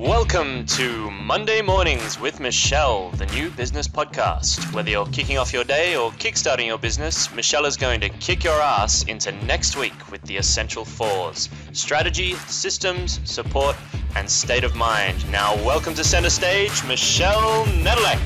Welcome 0.00 0.64
to 0.64 1.10
Monday 1.10 1.60
Mornings 1.60 2.18
with 2.18 2.40
Michelle, 2.40 3.10
the 3.10 3.26
new 3.26 3.50
business 3.50 3.86
podcast. 3.86 4.72
Whether 4.72 4.88
you're 4.88 5.04
kicking 5.04 5.36
off 5.36 5.52
your 5.52 5.62
day 5.62 5.94
or 5.94 6.10
kickstarting 6.12 6.64
your 6.64 6.78
business, 6.78 7.30
Michelle 7.34 7.66
is 7.66 7.76
going 7.76 8.00
to 8.00 8.08
kick 8.08 8.42
your 8.42 8.58
ass 8.62 9.02
into 9.02 9.30
next 9.44 9.76
week 9.76 10.10
with 10.10 10.22
the 10.22 10.38
essential 10.38 10.86
fours 10.86 11.50
strategy, 11.72 12.32
systems, 12.46 13.20
support, 13.30 13.76
and 14.16 14.28
state 14.30 14.64
of 14.64 14.74
mind. 14.74 15.30
Now, 15.30 15.54
welcome 15.56 15.92
to 15.92 16.02
center 16.02 16.30
stage, 16.30 16.82
Michelle 16.86 17.66
Nedelec. 17.66 18.18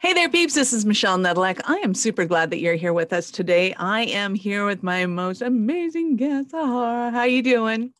Hey 0.00 0.12
there, 0.12 0.28
peeps. 0.28 0.54
This 0.54 0.72
is 0.72 0.84
Michelle 0.84 1.18
Nedelec. 1.18 1.60
I 1.66 1.76
am 1.84 1.94
super 1.94 2.24
glad 2.24 2.50
that 2.50 2.58
you're 2.58 2.74
here 2.74 2.92
with 2.92 3.12
us 3.12 3.30
today. 3.30 3.74
I 3.74 4.00
am 4.06 4.34
here 4.34 4.66
with 4.66 4.82
my 4.82 5.06
most 5.06 5.40
amazing 5.40 6.16
guest, 6.16 6.50
Zahra. 6.50 7.12
How 7.12 7.20
are 7.20 7.28
you 7.28 7.40
doing? 7.40 7.92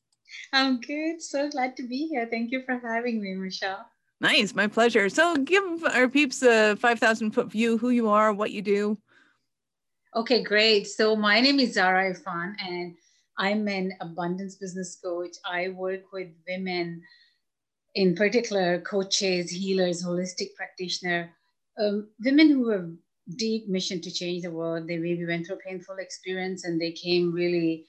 I'm 0.55 0.81
good. 0.81 1.21
So 1.21 1.51
glad 1.51 1.77
to 1.77 1.83
be 1.83 2.07
here. 2.07 2.27
Thank 2.31 2.53
you 2.53 2.63
for 2.63 2.79
having 2.79 3.21
me, 3.21 3.35
Michelle. 3.35 3.87
Nice, 4.21 4.55
my 4.55 4.69
pleasure. 4.69 5.09
So, 5.09 5.37
give 5.37 5.85
our 5.85 6.09
peeps 6.09 6.43
a 6.43 6.77
5,000 6.77 7.33
foot 7.33 7.51
view 7.51 7.77
who 7.77 7.91
you 7.91 8.09
are, 8.09 8.33
what 8.33 8.53
you 8.53 8.63
do. 8.63 8.97
Okay, 10.15 10.43
great. 10.43 10.87
So, 10.87 11.17
my 11.17 11.41
name 11.41 11.59
is 11.59 11.75
Zahra 11.75 12.15
Efan, 12.15 12.55
and 12.65 12.95
I'm 13.37 13.67
an 13.67 13.93
abundance 14.01 14.55
business 14.55 14.97
coach. 15.03 15.37
I 15.45 15.71
work 15.71 16.13
with 16.13 16.29
women, 16.49 17.03
in 17.97 18.15
particular, 18.15 18.81
coaches, 18.81 19.51
healers, 19.51 20.05
holistic 20.05 20.55
practitioner 20.57 21.35
um, 21.79 22.09
women 22.25 22.51
who 22.51 22.69
have 22.71 22.89
deep 23.37 23.69
mission 23.69 24.01
to 24.01 24.11
change 24.11 24.43
the 24.43 24.51
world 24.51 24.87
they 24.87 24.99
maybe 24.99 25.25
went 25.25 25.47
through 25.47 25.57
a 25.57 25.67
painful 25.67 25.97
experience 25.99 26.65
and 26.65 26.81
they 26.81 26.93
came 26.93 27.33
really 27.33 27.87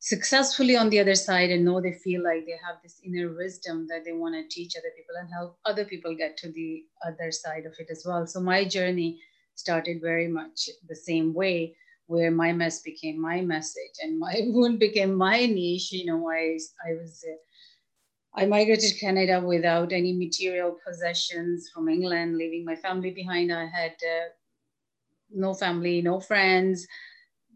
successfully 0.00 0.76
on 0.76 0.88
the 0.88 0.98
other 0.98 1.14
side 1.14 1.50
and 1.50 1.64
know 1.64 1.78
they 1.80 1.92
feel 1.92 2.22
like 2.24 2.46
they 2.46 2.58
have 2.66 2.76
this 2.82 3.00
inner 3.04 3.34
wisdom 3.34 3.86
that 3.86 4.02
they 4.04 4.12
want 4.12 4.34
to 4.34 4.48
teach 4.48 4.74
other 4.74 4.92
people 4.96 5.14
and 5.20 5.28
help 5.30 5.58
other 5.66 5.84
people 5.84 6.16
get 6.16 6.38
to 6.38 6.50
the 6.52 6.82
other 7.06 7.30
side 7.30 7.66
of 7.66 7.74
it 7.78 7.88
as 7.90 8.02
well 8.06 8.26
so 8.26 8.40
my 8.40 8.64
journey 8.64 9.20
started 9.54 10.00
very 10.00 10.26
much 10.26 10.70
the 10.88 10.96
same 10.96 11.34
way 11.34 11.76
where 12.06 12.30
my 12.30 12.50
mess 12.50 12.80
became 12.80 13.20
my 13.20 13.42
message 13.42 13.96
and 14.02 14.18
my 14.18 14.40
wound 14.46 14.78
became 14.78 15.14
my 15.14 15.44
niche 15.44 15.92
you 15.92 16.06
know 16.06 16.30
i 16.30 16.58
i 16.88 16.92
was 16.94 17.24
I 18.32 18.46
migrated 18.46 18.90
to 18.90 18.98
Canada 18.98 19.40
without 19.40 19.92
any 19.92 20.12
material 20.12 20.78
possessions 20.86 21.68
from 21.74 21.88
England, 21.88 22.36
leaving 22.36 22.64
my 22.64 22.76
family 22.76 23.10
behind. 23.10 23.52
I 23.52 23.66
had 23.66 23.90
uh, 23.90 24.28
no 25.32 25.52
family, 25.52 26.00
no 26.00 26.20
friends, 26.20 26.86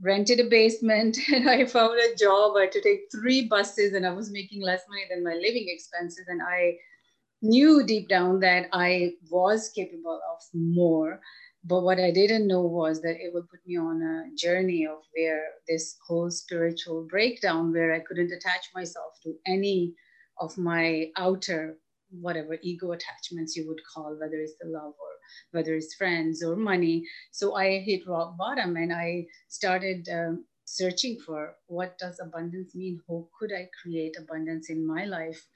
rented 0.01 0.41
a 0.41 0.45
basement, 0.45 1.19
and 1.33 1.49
I 1.49 1.65
found 1.67 1.99
a 1.99 2.17
job. 2.17 2.57
I 2.57 2.63
had 2.63 2.73
to 2.73 2.83
take 2.83 3.09
three 3.13 3.47
buses, 3.47 3.95
and 3.95 4.07
I 4.07 4.13
was 4.13 4.31
making 4.31 4.63
less 4.63 4.83
money 4.89 5.05
than 5.11 5.25
my 5.25 5.35
living 5.35 5.67
expenses. 5.69 6.27
And 6.29 6.41
I 6.43 6.77
knew 7.43 7.85
deep 7.85 8.09
down 8.09 8.41
that 8.41 8.69
I 8.73 9.13
was 9.31 9.71
capable 9.75 10.21
of 10.33 10.43
more. 10.53 11.21
But 11.67 11.83
what 11.83 11.99
I 11.99 12.11
didn't 12.11 12.47
know 12.47 12.61
was 12.61 13.01
that 13.03 13.17
it 13.17 13.33
would 13.33 13.49
put 13.49 13.61
me 13.67 13.79
on 13.79 14.03
a 14.03 14.37
journey 14.37 14.87
of 14.87 14.99
where 15.17 15.45
this 15.67 15.97
whole 16.07 16.31
spiritual 16.31 17.07
breakdown, 17.09 17.73
where 17.73 17.95
I 17.95 18.01
couldn't 18.01 18.33
attach 18.33 18.69
myself 18.75 19.15
to 19.23 19.35
any 19.47 19.95
of 20.39 20.59
my 20.59 21.11
outer 21.17 21.79
whatever 22.21 22.59
ego 22.63 22.93
attachments 22.93 23.57
you 23.57 23.67
would 23.67 23.81
call 23.93 24.17
whether 24.21 24.37
it's 24.37 24.55
the 24.61 24.69
love 24.69 24.95
or 24.99 25.14
whether 25.53 25.75
it's 25.75 25.95
friends 25.95 26.43
or 26.43 26.57
money. 26.57 27.05
So 27.33 27.55
i 27.55 27.79
hit 27.79 28.07
rock 28.07 28.37
bottom 28.37 28.77
and 28.77 28.93
i 28.93 29.27
started 29.49 30.09
um, 30.13 30.45
searching 30.65 31.19
for 31.25 31.57
what 31.67 31.99
does 31.99 32.21
abundance 32.21 32.75
mean? 32.75 33.01
How 33.09 33.29
could 33.39 33.53
i 33.53 33.69
create 33.83 34.17
abundance 34.19 34.71
in 34.71 34.87
my 34.87 35.05
life? 35.05 35.47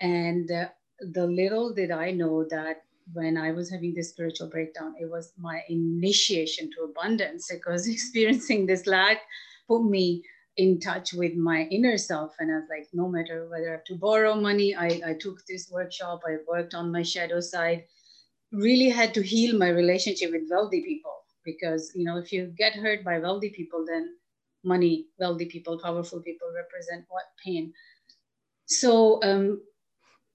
And 0.00 0.50
uh, 0.50 0.68
the 1.00 1.26
little 1.26 1.74
did 1.74 1.90
i 1.90 2.10
know 2.10 2.46
that 2.50 2.82
when 3.12 3.36
i 3.36 3.52
was 3.52 3.70
having 3.70 3.92
this 3.94 4.10
spiritual 4.10 4.48
breakdown 4.48 4.94
it 4.98 5.10
was 5.10 5.32
my 5.38 5.60
initiation 5.68 6.70
to 6.72 6.84
abundance. 6.84 7.48
Because 7.52 7.88
experiencing 7.96 8.66
this 8.66 8.86
lack 8.86 9.18
put 9.68 9.84
me 9.84 10.22
in 10.56 10.78
touch 10.78 11.12
with 11.12 11.34
my 11.34 11.62
inner 11.70 11.98
self. 11.98 12.34
And 12.38 12.50
I 12.50 12.56
was 12.56 12.68
like, 12.70 12.88
no 12.92 13.08
matter 13.08 13.48
whether 13.48 13.68
I 13.68 13.72
have 13.72 13.84
to 13.84 13.96
borrow 13.96 14.34
money, 14.34 14.74
I, 14.74 15.00
I 15.06 15.14
took 15.18 15.44
this 15.46 15.68
workshop, 15.70 16.20
I 16.26 16.36
worked 16.48 16.74
on 16.74 16.92
my 16.92 17.02
shadow 17.02 17.40
side, 17.40 17.84
really 18.52 18.88
had 18.88 19.14
to 19.14 19.22
heal 19.22 19.58
my 19.58 19.68
relationship 19.68 20.30
with 20.30 20.42
wealthy 20.50 20.82
people. 20.82 21.12
Because, 21.44 21.92
you 21.94 22.04
know, 22.04 22.16
if 22.16 22.32
you 22.32 22.52
get 22.56 22.74
hurt 22.74 23.04
by 23.04 23.18
wealthy 23.18 23.50
people, 23.50 23.84
then 23.86 24.16
money, 24.64 25.06
wealthy 25.18 25.46
people, 25.46 25.78
powerful 25.78 26.20
people 26.20 26.48
represent 26.54 27.04
what 27.08 27.24
pain. 27.44 27.72
So 28.66 29.22
um, 29.22 29.60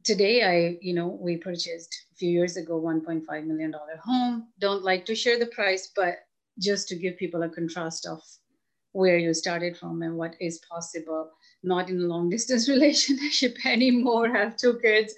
today 0.04 0.44
I, 0.44 0.78
you 0.82 0.94
know, 0.94 1.08
we 1.20 1.38
purchased 1.38 1.96
a 2.12 2.16
few 2.16 2.30
years 2.30 2.58
ago, 2.58 2.80
$1.5 2.80 3.46
million 3.46 3.74
home. 4.04 4.48
Don't 4.60 4.84
like 4.84 5.06
to 5.06 5.16
share 5.16 5.40
the 5.40 5.48
price, 5.48 5.92
but 5.96 6.20
just 6.60 6.88
to 6.90 6.96
give 6.96 7.18
people 7.18 7.42
a 7.44 7.50
contrast 7.50 8.06
of 8.06 8.22
where 8.92 9.18
you 9.18 9.34
started 9.34 9.78
from 9.78 10.02
and 10.02 10.16
what 10.16 10.36
is 10.40 10.62
possible 10.70 11.30
not 11.64 11.90
in 11.90 12.00
a 12.00 12.08
long 12.08 12.30
distance 12.30 12.68
relationship 12.76 13.56
anymore 13.66 14.28
have 14.30 14.58
two 14.58 14.80
kids 14.82 15.14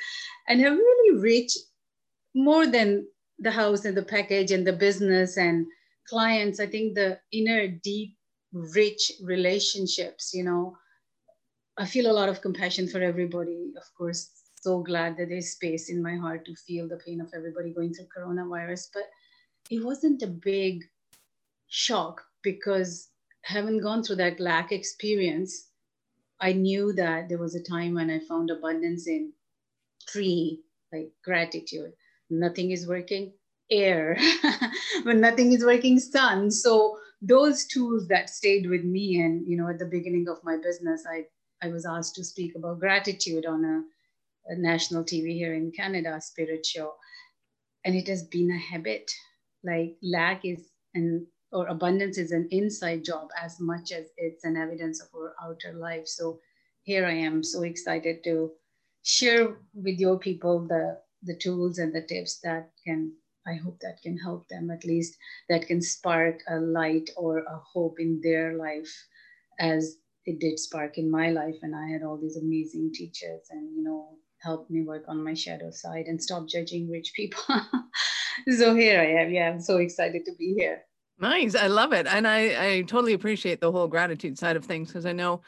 and 0.47 0.59
have 0.59 0.73
really 0.73 1.19
reached 1.19 1.57
more 2.35 2.65
than 2.67 3.07
the 3.39 3.51
house 3.51 3.85
and 3.85 3.97
the 3.97 4.03
package 4.03 4.51
and 4.51 4.65
the 4.65 4.73
business 4.73 5.37
and 5.37 5.65
clients 6.07 6.59
i 6.59 6.65
think 6.65 6.95
the 6.95 7.19
inner 7.31 7.67
deep 7.67 8.15
rich 8.53 9.11
relationships 9.23 10.31
you 10.33 10.43
know 10.43 10.75
i 11.77 11.85
feel 11.85 12.09
a 12.09 12.17
lot 12.19 12.29
of 12.29 12.41
compassion 12.41 12.87
for 12.87 13.01
everybody 13.01 13.71
of 13.77 13.83
course 13.97 14.29
so 14.61 14.83
glad 14.83 15.17
that 15.17 15.29
there's 15.29 15.51
space 15.51 15.89
in 15.89 16.03
my 16.03 16.15
heart 16.15 16.45
to 16.45 16.55
feel 16.55 16.87
the 16.87 17.01
pain 17.05 17.19
of 17.19 17.31
everybody 17.35 17.73
going 17.73 17.93
through 17.93 18.07
coronavirus 18.15 18.87
but 18.93 19.03
it 19.69 19.83
wasn't 19.83 20.21
a 20.21 20.27
big 20.27 20.83
shock 21.67 22.21
because 22.43 23.09
having 23.43 23.81
gone 23.81 24.03
through 24.03 24.17
that 24.17 24.39
lack 24.39 24.71
experience, 24.71 25.69
I 26.39 26.53
knew 26.53 26.93
that 26.93 27.29
there 27.29 27.37
was 27.37 27.55
a 27.55 27.63
time 27.63 27.95
when 27.95 28.09
I 28.09 28.19
found 28.19 28.49
abundance 28.49 29.07
in 29.07 29.33
three, 30.09 30.61
like 30.91 31.11
gratitude. 31.23 31.93
Nothing 32.31 32.71
is 32.71 32.87
working, 32.87 33.33
air. 33.69 34.17
when 35.03 35.21
nothing 35.21 35.51
is 35.51 35.63
working, 35.63 35.99
sun. 35.99 36.49
So 36.49 36.97
those 37.21 37.65
tools 37.65 38.07
that 38.07 38.29
stayed 38.29 38.69
with 38.69 38.83
me. 38.83 39.21
And, 39.21 39.47
you 39.47 39.57
know, 39.57 39.69
at 39.69 39.79
the 39.79 39.85
beginning 39.85 40.27
of 40.29 40.43
my 40.43 40.57
business, 40.57 41.03
I, 41.07 41.25
I 41.61 41.69
was 41.69 41.85
asked 41.85 42.15
to 42.15 42.23
speak 42.23 42.55
about 42.55 42.79
gratitude 42.79 43.45
on 43.45 43.63
a, 43.63 44.53
a 44.53 44.55
national 44.55 45.03
TV 45.03 45.33
here 45.33 45.53
in 45.53 45.71
Canada, 45.71 46.19
Spirit 46.21 46.65
Show. 46.65 46.93
And 47.85 47.95
it 47.95 48.07
has 48.07 48.23
been 48.23 48.51
a 48.51 48.57
habit. 48.57 49.11
Like 49.63 49.97
lack 50.01 50.45
is 50.45 50.69
an 50.95 51.27
or 51.51 51.67
abundance 51.67 52.17
is 52.17 52.31
an 52.31 52.47
inside 52.51 53.03
job 53.03 53.27
as 53.41 53.59
much 53.59 53.91
as 53.91 54.05
it's 54.17 54.45
an 54.45 54.55
evidence 54.55 55.01
of 55.01 55.09
our 55.13 55.35
outer 55.43 55.73
life. 55.73 56.07
So 56.07 56.39
here 56.83 57.05
I 57.05 57.13
am 57.13 57.43
so 57.43 57.63
excited 57.63 58.23
to 58.23 58.51
share 59.03 59.57
with 59.73 59.99
your 59.99 60.17
people 60.17 60.65
the, 60.67 60.97
the 61.23 61.37
tools 61.37 61.77
and 61.77 61.93
the 61.93 62.01
tips 62.01 62.39
that 62.43 62.71
can, 62.85 63.13
I 63.47 63.55
hope 63.55 63.79
that 63.81 64.01
can 64.01 64.17
help 64.17 64.47
them 64.49 64.69
at 64.71 64.85
least, 64.85 65.17
that 65.49 65.67
can 65.67 65.81
spark 65.81 66.41
a 66.47 66.57
light 66.57 67.09
or 67.17 67.39
a 67.39 67.59
hope 67.73 67.99
in 67.99 68.19
their 68.23 68.57
life 68.57 68.91
as 69.59 69.97
it 70.25 70.39
did 70.39 70.59
spark 70.59 70.97
in 70.97 71.09
my 71.09 71.29
life. 71.29 71.57
And 71.61 71.75
I 71.75 71.87
had 71.87 72.03
all 72.03 72.17
these 72.17 72.37
amazing 72.37 72.91
teachers 72.93 73.47
and, 73.49 73.75
you 73.75 73.83
know, 73.83 74.17
helped 74.41 74.71
me 74.71 74.81
work 74.81 75.03
on 75.07 75.23
my 75.23 75.33
shadow 75.33 75.71
side 75.71 76.05
and 76.07 76.21
stop 76.21 76.47
judging 76.47 76.89
rich 76.89 77.13
people. 77.15 77.43
so 78.57 78.75
here 78.75 78.99
I 78.99 79.21
am. 79.21 79.31
Yeah, 79.31 79.49
I'm 79.49 79.61
so 79.61 79.77
excited 79.77 80.25
to 80.25 80.31
be 80.37 80.53
here. 80.57 80.83
Nice. 81.19 81.53
I 81.53 81.67
love 81.67 81.93
it. 81.93 82.07
And 82.07 82.27
I, 82.27 82.73
I 82.77 82.81
totally 82.81 83.13
appreciate 83.13 83.61
the 83.61 83.71
whole 83.71 83.87
gratitude 83.87 84.39
side 84.39 84.55
of 84.55 84.65
things 84.65 84.87
because 84.87 85.05
I 85.05 85.13
know 85.13 85.41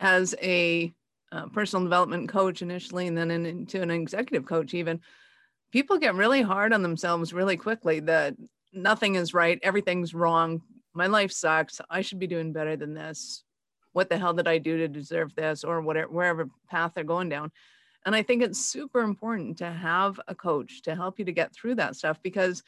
as 0.00 0.34
a 0.42 0.92
uh, 1.32 1.46
personal 1.46 1.84
development 1.84 2.28
coach 2.28 2.62
initially 2.62 3.06
and 3.06 3.16
then 3.16 3.30
into 3.30 3.82
an 3.82 3.90
executive 3.90 4.46
coach, 4.46 4.74
even 4.74 5.00
people 5.72 5.98
get 5.98 6.14
really 6.14 6.42
hard 6.42 6.72
on 6.72 6.82
themselves 6.82 7.32
really 7.32 7.56
quickly 7.56 8.00
that 8.00 8.34
nothing 8.72 9.14
is 9.14 9.34
right, 9.34 9.58
everything's 9.62 10.14
wrong, 10.14 10.62
my 10.94 11.06
life 11.06 11.32
sucks, 11.32 11.80
I 11.88 12.00
should 12.00 12.18
be 12.18 12.26
doing 12.26 12.52
better 12.52 12.76
than 12.76 12.94
this. 12.94 13.44
What 13.92 14.08
the 14.08 14.18
hell 14.18 14.34
did 14.34 14.48
I 14.48 14.58
do 14.58 14.78
to 14.78 14.88
deserve 14.88 15.34
this 15.34 15.64
or 15.64 15.80
whatever, 15.80 16.08
wherever 16.10 16.48
path 16.68 16.92
they're 16.94 17.04
going 17.04 17.28
down. 17.28 17.50
And 18.06 18.14
I 18.14 18.22
think 18.22 18.42
it's 18.42 18.64
super 18.64 19.00
important 19.00 19.58
to 19.58 19.70
have 19.70 20.20
a 20.26 20.34
coach 20.34 20.82
to 20.82 20.94
help 20.94 21.18
you 21.18 21.24
to 21.26 21.32
get 21.32 21.52
through 21.52 21.76
that 21.76 21.96
stuff 21.96 22.22
because 22.22 22.62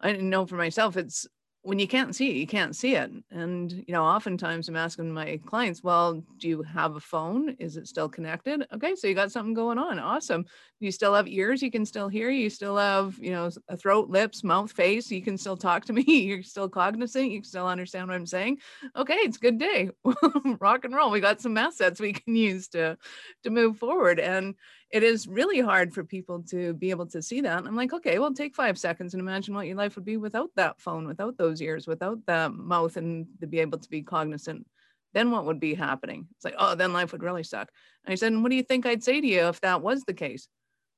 I 0.00 0.12
know 0.12 0.46
for 0.46 0.56
myself, 0.56 0.96
it's 0.96 1.26
when 1.62 1.78
you 1.78 1.86
can't 1.86 2.16
see 2.16 2.30
it, 2.30 2.36
you 2.36 2.46
can't 2.46 2.74
see 2.74 2.94
it. 2.94 3.10
And, 3.30 3.70
you 3.70 3.92
know, 3.92 4.02
oftentimes 4.02 4.68
I'm 4.68 4.76
asking 4.76 5.12
my 5.12 5.38
clients, 5.44 5.82
well, 5.82 6.22
do 6.38 6.48
you 6.48 6.62
have 6.62 6.96
a 6.96 7.00
phone? 7.00 7.50
Is 7.58 7.76
it 7.76 7.86
still 7.86 8.08
connected? 8.08 8.66
Okay, 8.72 8.94
so 8.94 9.06
you 9.06 9.14
got 9.14 9.30
something 9.30 9.52
going 9.52 9.76
on. 9.76 9.98
Awesome. 9.98 10.46
You 10.78 10.90
still 10.90 11.14
have 11.14 11.28
ears, 11.28 11.60
you 11.60 11.70
can 11.70 11.84
still 11.84 12.08
hear. 12.08 12.30
You 12.30 12.48
still 12.48 12.78
have, 12.78 13.18
you 13.20 13.32
know, 13.32 13.50
a 13.68 13.76
throat, 13.76 14.08
lips, 14.08 14.42
mouth, 14.42 14.72
face. 14.72 15.10
You 15.10 15.20
can 15.20 15.36
still 15.36 15.56
talk 15.56 15.84
to 15.84 15.92
me. 15.92 16.02
You're 16.06 16.42
still 16.42 16.68
cognizant. 16.68 17.30
You 17.30 17.40
can 17.40 17.48
still 17.48 17.66
understand 17.68 18.08
what 18.08 18.14
I'm 18.14 18.26
saying. 18.26 18.58
Okay, 18.96 19.14
it's 19.16 19.36
good 19.36 19.58
day. 19.58 19.90
Rock 20.60 20.86
and 20.86 20.94
roll. 20.94 21.10
We 21.10 21.20
got 21.20 21.42
some 21.42 21.58
assets 21.58 22.00
we 22.00 22.14
can 22.14 22.34
use 22.36 22.68
to 22.68 22.96
to 23.42 23.50
move 23.50 23.78
forward. 23.78 24.18
And 24.18 24.54
it 24.90 25.04
is 25.04 25.28
really 25.28 25.60
hard 25.60 25.94
for 25.94 26.02
people 26.02 26.42
to 26.42 26.74
be 26.74 26.90
able 26.90 27.06
to 27.06 27.22
see 27.22 27.40
that. 27.42 27.64
I'm 27.64 27.76
like, 27.76 27.92
okay, 27.92 28.18
well, 28.18 28.34
take 28.34 28.56
five 28.56 28.76
seconds 28.76 29.14
and 29.14 29.20
imagine 29.20 29.54
what 29.54 29.66
your 29.66 29.76
life 29.76 29.94
would 29.94 30.04
be 30.04 30.16
without 30.16 30.50
that 30.56 30.80
phone, 30.80 31.06
without 31.06 31.36
those 31.36 31.62
ears, 31.62 31.86
without 31.86 32.26
the 32.26 32.50
mouth, 32.50 32.96
and 32.96 33.26
to 33.40 33.46
be 33.46 33.60
able 33.60 33.78
to 33.78 33.88
be 33.88 34.02
cognizant. 34.02 34.66
Then 35.14 35.30
what 35.30 35.44
would 35.44 35.60
be 35.60 35.74
happening? 35.74 36.26
It's 36.34 36.44
like, 36.44 36.56
oh, 36.58 36.74
then 36.74 36.92
life 36.92 37.12
would 37.12 37.22
really 37.22 37.44
suck. 37.44 37.68
And 38.04 38.12
I 38.12 38.16
said, 38.16 38.32
and 38.32 38.42
what 38.42 38.50
do 38.50 38.56
you 38.56 38.64
think 38.64 38.84
I'd 38.84 39.04
say 39.04 39.20
to 39.20 39.26
you 39.26 39.48
if 39.48 39.60
that 39.60 39.80
was 39.80 40.02
the 40.02 40.14
case? 40.14 40.48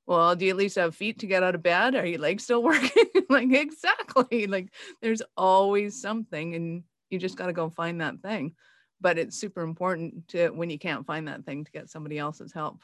Well, 0.06 0.34
do 0.36 0.46
you 0.46 0.50
at 0.50 0.56
least 0.56 0.76
have 0.76 0.96
feet 0.96 1.20
to 1.20 1.26
get 1.26 1.42
out 1.42 1.54
of 1.54 1.62
bed? 1.62 1.94
Are 1.94 2.06
your 2.06 2.18
legs 2.18 2.44
still 2.44 2.62
working? 2.64 3.04
like, 3.28 3.52
exactly. 3.52 4.46
Like, 4.46 4.72
there's 5.02 5.22
always 5.36 6.00
something, 6.00 6.54
and 6.54 6.82
you 7.10 7.18
just 7.18 7.36
got 7.36 7.46
to 7.46 7.52
go 7.52 7.68
find 7.68 8.00
that 8.00 8.20
thing. 8.20 8.54
But 9.02 9.18
it's 9.18 9.36
super 9.36 9.62
important 9.62 10.28
to, 10.28 10.48
when 10.50 10.70
you 10.70 10.78
can't 10.78 11.06
find 11.06 11.28
that 11.28 11.44
thing, 11.44 11.64
to 11.64 11.72
get 11.72 11.90
somebody 11.90 12.18
else's 12.18 12.52
help. 12.52 12.82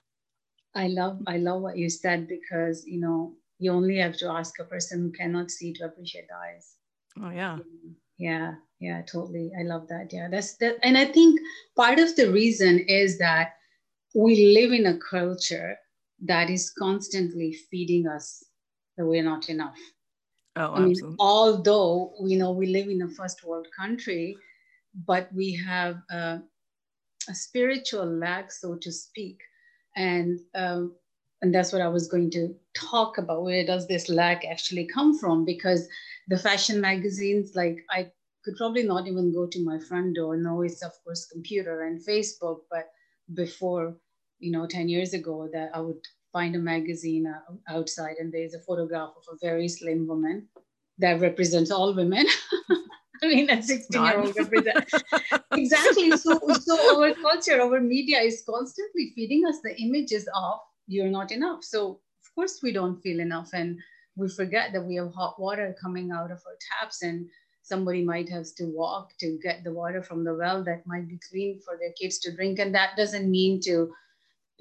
I 0.74 0.88
love 0.88 1.20
I 1.26 1.38
love 1.38 1.62
what 1.62 1.76
you 1.76 1.88
said 1.88 2.28
because 2.28 2.86
you 2.86 3.00
know 3.00 3.34
you 3.58 3.72
only 3.72 3.96
have 3.98 4.16
to 4.18 4.28
ask 4.28 4.58
a 4.58 4.64
person 4.64 5.00
who 5.00 5.10
cannot 5.10 5.50
see 5.50 5.72
to 5.74 5.84
appreciate 5.84 6.28
the 6.28 6.36
eyes. 6.36 6.76
Oh 7.20 7.30
yeah. 7.30 7.58
Yeah, 8.18 8.54
yeah, 8.80 9.02
totally. 9.02 9.52
I 9.58 9.62
love 9.62 9.88
that. 9.88 10.12
Yeah, 10.12 10.28
that's 10.28 10.56
that. 10.56 10.76
And 10.82 10.98
I 10.98 11.04
think 11.06 11.40
part 11.76 11.98
of 11.98 12.14
the 12.16 12.30
reason 12.32 12.80
is 12.80 13.18
that 13.18 13.54
we 14.14 14.54
live 14.54 14.72
in 14.72 14.86
a 14.86 14.98
culture 14.98 15.76
that 16.24 16.50
is 16.50 16.70
constantly 16.70 17.52
feeding 17.70 18.08
us 18.08 18.44
that 18.96 19.06
we're 19.06 19.22
not 19.22 19.48
enough. 19.48 19.78
Oh, 20.56 20.74
I 20.74 20.80
mean, 20.86 21.16
although 21.20 22.14
we 22.20 22.34
know 22.34 22.50
we 22.50 22.66
live 22.66 22.88
in 22.88 23.02
a 23.02 23.08
first 23.08 23.44
world 23.44 23.68
country, 23.76 24.36
but 25.06 25.32
we 25.32 25.54
have 25.54 26.02
a, 26.10 26.40
a 27.28 27.34
spiritual 27.34 28.06
lack, 28.06 28.50
so 28.50 28.74
to 28.76 28.90
speak, 28.90 29.38
and 29.98 30.38
um, 30.54 30.94
and 31.42 31.54
that's 31.54 31.72
what 31.72 31.82
I 31.82 31.88
was 31.88 32.08
going 32.08 32.30
to 32.32 32.54
talk 32.74 33.18
about. 33.18 33.42
Where 33.44 33.66
does 33.66 33.86
this 33.86 34.08
lack 34.08 34.44
actually 34.44 34.86
come 34.86 35.18
from? 35.18 35.44
Because 35.44 35.88
the 36.28 36.38
fashion 36.38 36.80
magazines, 36.80 37.52
like 37.54 37.84
I 37.90 38.10
could 38.44 38.56
probably 38.56 38.84
not 38.84 39.06
even 39.06 39.32
go 39.32 39.46
to 39.46 39.64
my 39.64 39.78
front 39.78 40.14
door. 40.16 40.36
No, 40.36 40.62
it's 40.62 40.82
of 40.82 40.92
course 41.04 41.28
computer 41.30 41.82
and 41.82 42.00
Facebook, 42.04 42.60
but 42.70 42.88
before, 43.34 43.96
you 44.38 44.52
know, 44.52 44.66
10 44.66 44.88
years 44.88 45.14
ago, 45.14 45.48
that 45.52 45.70
I 45.74 45.80
would 45.80 46.00
find 46.32 46.54
a 46.54 46.60
magazine 46.60 47.26
uh, 47.26 47.54
outside 47.68 48.16
and 48.18 48.32
there's 48.32 48.54
a 48.54 48.60
photograph 48.60 49.10
of 49.16 49.24
a 49.32 49.38
very 49.40 49.68
slim 49.68 50.06
woman 50.06 50.48
that 50.98 51.20
represents 51.20 51.70
all 51.70 51.94
women. 51.94 52.26
I 53.22 53.26
mean, 53.28 53.50
a 53.50 53.62
16 53.62 54.02
year 54.02 54.20
old 54.20 54.36
exactly. 55.52 56.10
So, 56.16 56.38
so 56.60 57.02
our 57.02 57.14
culture, 57.14 57.60
our 57.60 57.80
media 57.80 58.20
is 58.20 58.42
constantly 58.48 59.12
feeding 59.14 59.46
us 59.46 59.60
the 59.62 59.76
images 59.80 60.28
of 60.34 60.60
you're 60.86 61.10
not 61.10 61.32
enough. 61.32 61.64
So, 61.64 62.00
of 62.22 62.34
course, 62.34 62.60
we 62.62 62.72
don't 62.72 63.00
feel 63.00 63.20
enough. 63.20 63.50
And 63.52 63.78
we 64.16 64.28
forget 64.28 64.72
that 64.72 64.84
we 64.84 64.96
have 64.96 65.12
hot 65.14 65.40
water 65.40 65.74
coming 65.80 66.10
out 66.10 66.30
of 66.30 66.42
our 66.46 66.58
taps 66.80 67.02
and 67.02 67.28
somebody 67.62 68.02
might 68.02 68.28
have 68.28 68.46
to 68.56 68.64
walk 68.64 69.12
to 69.20 69.38
get 69.42 69.62
the 69.62 69.72
water 69.72 70.02
from 70.02 70.24
the 70.24 70.34
well 70.34 70.64
that 70.64 70.86
might 70.86 71.06
be 71.06 71.20
clean 71.30 71.60
for 71.64 71.76
their 71.78 71.92
kids 71.92 72.18
to 72.18 72.34
drink 72.34 72.58
and 72.58 72.74
that 72.74 72.96
doesn't 72.96 73.30
mean 73.30 73.60
to 73.60 73.92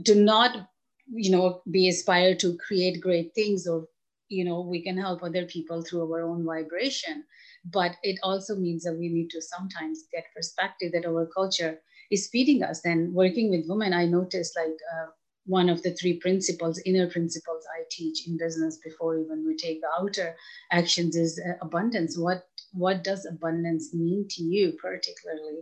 to 0.06 0.14
not 0.14 0.70
you 1.12 1.32
know 1.32 1.62
be 1.72 1.88
aspired 1.88 2.38
to 2.38 2.58
create 2.58 3.02
great 3.02 3.34
things 3.34 3.66
or 3.66 3.88
you 4.30 4.44
know 4.44 4.62
we 4.62 4.82
can 4.82 4.98
help 4.98 5.24
other 5.24 5.46
people 5.46 5.82
through 5.82 6.04
our 6.12 6.22
own 6.22 6.46
vibration 6.46 7.24
but 7.72 7.96
it 8.04 8.20
also 8.24 8.56
means 8.56 8.84
that 8.84 8.98
we 8.98 9.10
need 9.10 9.30
to 9.32 9.42
sometimes 9.42 10.06
get 10.12 10.26
perspective 10.36 10.92
that 10.94 11.06
our 11.06 11.28
culture 11.28 11.80
is 12.12 12.30
feeding 12.30 12.64
us. 12.64 12.86
And 12.86 13.14
working 13.14 13.50
with 13.50 13.68
women 13.68 13.94
i 13.94 14.06
noticed 14.06 14.56
like 14.56 14.78
uh, 14.96 15.08
one 15.46 15.70
of 15.70 15.82
the 15.84 15.94
three 15.94 16.18
principles 16.20 16.82
inner 16.86 17.10
principles 17.10 17.64
i 17.78 17.84
teach 17.92 18.28
in 18.28 18.38
business 18.38 18.78
before 18.84 19.18
even 19.20 19.46
we 19.48 19.56
take 19.56 19.82
the 19.82 19.90
outer 20.00 20.36
actions 20.72 21.16
is 21.16 21.40
uh, 21.48 21.54
abundance. 21.62 22.18
What 22.18 22.44
what 22.74 23.04
does 23.04 23.26
abundance 23.26 23.94
mean 23.94 24.28
to 24.32 24.44
you 24.44 24.74
particularly? 24.82 25.62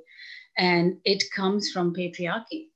And 0.57 0.99
it 1.05 1.23
comes 1.35 1.71
from 1.71 1.93
patriarchy. 1.95 2.69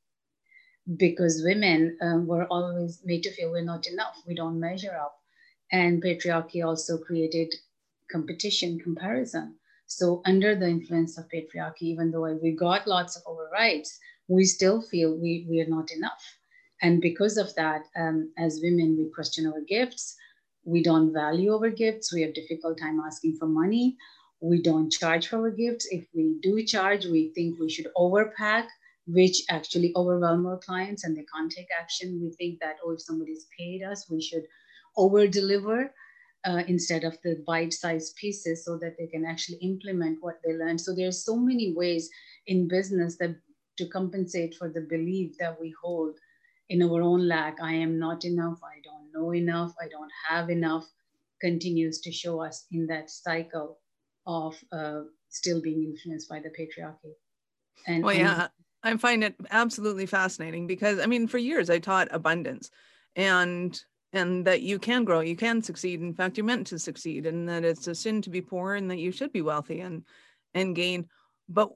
Because 0.98 1.44
women 1.44 1.98
um, 2.02 2.28
were 2.28 2.46
always 2.46 3.02
made 3.06 3.24
to 3.24 3.32
feel 3.32 3.52
we're 3.52 3.64
not 3.64 3.88
enough. 3.88 4.22
We 4.28 4.36
don't 4.36 4.60
measure 4.60 4.96
up. 4.96 5.16
And 5.72 6.02
patriarchy 6.04 6.66
also 6.66 6.98
created 6.98 7.54
competition, 8.12 8.80
comparison. 8.80 9.56
So, 9.88 10.22
under 10.26 10.56
the 10.56 10.68
influence 10.68 11.18
of 11.18 11.30
patriarchy, 11.34 11.84
even 11.94 12.12
though 12.12 12.38
we 12.42 12.52
got 12.52 12.88
lots 12.88 13.16
of 13.16 13.24
our 13.28 13.50
rights, 13.52 14.00
we 14.28 14.46
still 14.46 14.82
feel 14.82 15.18
we, 15.18 15.48
we 15.50 15.60
are 15.62 15.70
not 15.70 15.92
enough. 15.92 16.24
And 16.82 17.02
because 17.02 17.38
of 17.38 17.54
that, 17.56 17.82
um, 17.98 18.32
as 18.38 18.62
women, 18.64 18.96
we 18.98 19.10
question 19.14 19.48
our 19.48 19.62
gifts. 19.68 20.16
We 20.64 20.84
don't 20.84 21.12
value 21.12 21.54
our 21.54 21.70
gifts. 21.70 22.14
We 22.14 22.22
have 22.22 22.34
difficult 22.34 22.78
time 22.80 23.00
asking 23.00 23.38
for 23.38 23.48
money. 23.48 23.98
We 24.42 24.62
don't 24.62 24.92
charge 24.92 25.28
for 25.28 25.38
our 25.40 25.52
gifts. 25.52 25.88
If 25.90 26.06
we 26.14 26.38
do 26.42 26.64
charge, 26.64 27.06
we 27.06 27.32
think 27.34 27.60
we 27.60 27.70
should 27.70 27.88
overpack, 27.98 28.68
which 29.08 29.42
actually 29.50 29.92
overwhelm 29.96 30.46
our 30.46 30.58
clients 30.58 31.04
and 31.04 31.18
they 31.18 31.26
can't 31.34 31.52
take 31.52 31.68
action. 31.78 32.20
We 32.22 32.32
think 32.32 32.60
that, 32.62 32.78
oh, 32.86 32.92
if 32.92 33.02
somebody's 33.02 33.48
paid 33.58 33.82
us, 33.84 34.10
we 34.10 34.22
should 34.22 34.44
over 34.96 35.28
deliver 35.28 35.92
uh, 36.46 36.64
instead 36.68 37.04
of 37.04 37.18
the 37.24 37.44
bite-sized 37.46 38.16
pieces 38.16 38.64
so 38.66 38.78
that 38.78 38.96
they 38.98 39.08
can 39.08 39.26
actually 39.26 39.58
implement 39.58 40.18
what 40.22 40.40
they 40.44 40.54
learned. 40.54 40.80
So 40.80 40.96
there's 40.96 41.24
so 41.26 41.36
many 41.36 41.74
ways 41.74 42.10
in 42.48 42.68
business 42.68 43.18
that 43.18 43.36
to 43.78 43.88
compensate 43.88 44.56
for 44.56 44.70
the 44.70 44.82
belief 44.82 45.38
that 45.40 45.60
we 45.60 45.74
hold 45.82 46.16
in 46.70 46.84
our 46.84 47.02
own 47.02 47.28
lack, 47.28 47.58
I 47.62 47.74
am 47.74 47.98
not 47.98 48.26
enough, 48.26 48.60
I 48.64 48.80
don't 48.84 49.12
know 49.12 49.34
enough, 49.34 49.74
I 49.82 49.88
don't 49.88 50.12
have 50.28 50.50
enough, 50.50 50.88
continues 51.42 52.00
to 52.02 52.12
show 52.12 52.42
us 52.42 52.66
in 52.72 52.86
that 52.88 53.10
cycle 53.10 53.80
of 54.28 54.56
uh, 54.72 55.02
still 55.30 55.62
being 55.62 55.84
influenced 55.84 56.30
by 56.30 56.40
the 56.40 56.50
patriarchy. 56.50 57.14
And 57.88 58.04
well, 58.04 58.14
yeah, 58.14 58.48
I 58.84 58.96
find 58.98 59.24
it 59.24 59.36
absolutely 59.50 60.06
fascinating 60.06 60.68
because 60.68 61.00
I 61.00 61.08
mean, 61.08 61.28
for 61.28 61.38
years 61.40 61.70
I 61.70 61.80
taught 61.80 62.08
abundance, 62.12 62.70
and 63.16 63.82
and 64.14 64.46
that 64.46 64.62
you 64.62 64.80
can 64.80 65.04
grow, 65.04 65.20
you 65.20 65.36
can 65.36 65.62
succeed. 65.62 66.02
In 66.02 66.14
fact, 66.14 66.38
you're 66.38 66.46
meant 66.46 66.68
to 66.68 66.80
succeed, 66.80 67.26
and 67.26 67.48
that 67.48 67.64
it's 67.64 67.88
a 67.88 67.96
sin 67.96 68.22
to 68.24 68.30
be 68.30 68.42
poor, 68.42 68.76
and 68.76 68.90
that 68.90 68.98
you 68.98 69.12
should 69.12 69.32
be 69.32 69.42
wealthy 69.42 69.82
and 69.82 70.04
and 70.54 70.76
gain. 70.76 71.08
But 71.48 71.72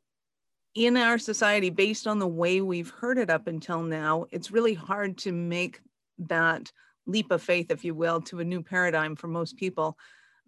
in 0.76 0.98
our 0.98 1.20
society, 1.20 1.70
based 1.70 2.08
on 2.08 2.20
the 2.20 2.28
way 2.28 2.62
we've 2.62 2.90
heard 2.90 3.18
it 3.18 3.30
up 3.30 3.48
until 3.48 3.84
now, 3.84 4.26
it's 4.32 4.52
really 4.52 4.74
hard 4.74 5.18
to 5.20 5.32
make 5.32 5.80
that 6.18 6.72
leap 7.06 7.32
of 7.32 7.42
faith, 7.42 7.70
if 7.70 7.86
you 7.86 7.94
will, 7.94 8.22
to 8.22 8.40
a 8.40 8.44
new 8.44 8.64
paradigm 8.64 9.16
for 9.16 9.28
most 9.28 9.58
people. 9.58 9.98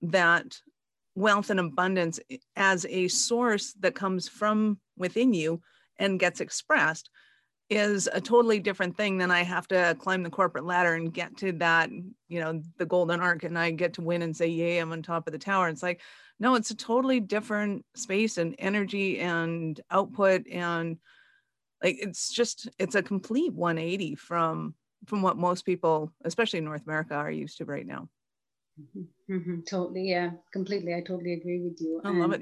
That 0.02 0.60
wealth 1.16 1.50
and 1.50 1.60
abundance 1.60 2.20
eh, 2.30 2.38
as 2.56 2.86
a 2.90 3.08
source 3.08 3.74
that 3.80 3.96
comes 3.96 4.28
from 4.28 4.80
within 4.98 5.34
you 5.34 5.62
and 5.98 6.20
gets 6.20 6.42
expressed 6.42 7.10
is 7.70 8.08
a 8.12 8.22
totally 8.22 8.60
different 8.60 8.96
thing 8.96 9.18
than 9.18 9.32
I 9.32 9.44
have 9.44 9.68
to 9.70 9.96
climb 10.00 10.24
the 10.24 10.30
corporate 10.30 10.66
ladder 10.66 10.94
and 10.94 11.14
get 11.14 11.36
to 11.38 11.52
that, 11.54 11.90
you 11.90 12.40
know, 12.40 12.62
the 12.78 12.86
golden 12.86 13.20
arc 13.20 13.44
and 13.44 13.58
I 13.58 13.72
get 13.72 13.94
to 13.94 14.02
win 14.02 14.22
and 14.22 14.36
say, 14.36 14.48
yay, 14.48 14.78
I'm 14.78 14.92
on 14.92 15.02
top 15.02 15.28
of 15.28 15.34
the 15.34 15.40
tower. 15.40 15.68
It's 15.70 15.82
like, 15.82 16.02
no, 16.40 16.56
it's 16.56 16.70
a 16.70 16.76
totally 16.76 17.20
different 17.20 17.84
space 17.96 18.38
and 18.38 18.56
energy 18.60 19.20
and 19.20 19.80
output. 19.90 20.48
And 20.48 20.98
like, 21.84 21.98
it's 22.00 22.32
just, 22.32 22.70
it's 22.78 22.96
a 22.96 23.02
complete 23.02 23.54
180 23.54 24.16
from, 24.16 24.76
from 25.08 25.24
what 25.24 25.38
most 25.38 25.66
people, 25.66 26.12
especially 26.24 26.60
in 26.60 26.66
North 26.66 26.84
America 26.86 27.16
are 27.16 27.32
used 27.32 27.58
to 27.58 27.66
right 27.66 27.86
now. 27.86 28.10
Mm-hmm. 28.80 29.34
mm-hmm. 29.34 29.62
Totally. 29.62 30.10
Yeah, 30.10 30.32
completely. 30.54 30.94
I 30.94 31.02
totally 31.02 31.34
agree 31.34 31.62
with 31.62 31.80
you. 31.80 32.02
I 32.04 32.10
and 32.10 32.20
love 32.20 32.34
it. 32.34 32.42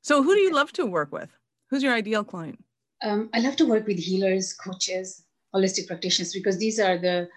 So 0.00 0.22
who 0.22 0.34
do 0.34 0.40
you 0.40 0.52
love 0.52 0.72
to 0.72 0.86
work 0.86 1.12
with? 1.12 1.28
Who's 1.70 1.82
your 1.82 1.94
ideal 1.94 2.24
client? 2.24 2.62
Um, 3.02 3.30
I 3.34 3.40
love 3.40 3.56
to 3.56 3.66
work 3.66 3.86
with 3.86 3.98
healers, 3.98 4.52
coaches, 4.52 5.24
holistic 5.54 5.86
practitioners, 5.86 6.32
because 6.32 6.58
these 6.58 6.78
are 6.80 6.98
the 6.98 7.28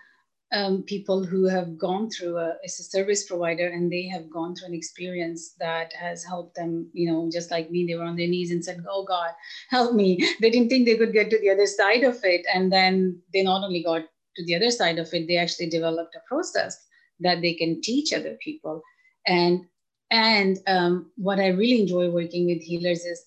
um, 0.51 0.83
people 0.83 1.23
who 1.23 1.45
have 1.45 1.77
gone 1.77 2.09
through 2.09 2.37
a, 2.37 2.55
a 2.65 2.69
service 2.69 3.25
provider 3.27 3.67
and 3.67 3.91
they 3.91 4.07
have 4.07 4.29
gone 4.31 4.55
through 4.55 4.69
an 4.69 4.73
experience 4.73 5.53
that 5.59 5.93
has 5.93 6.23
helped 6.23 6.55
them, 6.55 6.89
you 6.93 7.11
know, 7.11 7.29
just 7.31 7.51
like 7.51 7.69
me, 7.69 7.85
they 7.85 7.95
were 7.95 8.03
on 8.05 8.15
their 8.15 8.27
knees 8.27 8.51
and 8.51 8.63
said, 8.63 8.83
Oh 8.89 9.03
God, 9.03 9.31
help 9.69 9.93
me. 9.93 10.17
They 10.41 10.49
didn't 10.49 10.69
think 10.69 10.85
they 10.85 10.97
could 10.97 11.13
get 11.13 11.29
to 11.29 11.39
the 11.39 11.51
other 11.51 11.67
side 11.67 12.03
of 12.03 12.19
it. 12.23 12.45
And 12.53 12.71
then 12.71 13.21
they 13.31 13.43
not 13.43 13.63
only 13.63 13.83
got 13.83 14.03
to 14.37 14.45
the 14.45 14.55
other 14.55 14.71
side 14.71 14.97
of 14.97 15.13
it, 15.13 15.27
they 15.27 15.37
actually 15.37 15.69
developed 15.69 16.15
a 16.15 16.27
process 16.27 16.83
that 17.19 17.41
they 17.41 17.53
can 17.53 17.81
teach 17.81 18.11
other 18.11 18.35
people. 18.41 18.81
And 19.27 19.65
and 20.11 20.57
um, 20.65 21.11
what 21.17 21.39
i 21.39 21.47
really 21.47 21.81
enjoy 21.81 22.09
working 22.09 22.47
with 22.47 22.61
healers 22.61 23.05
is 23.05 23.23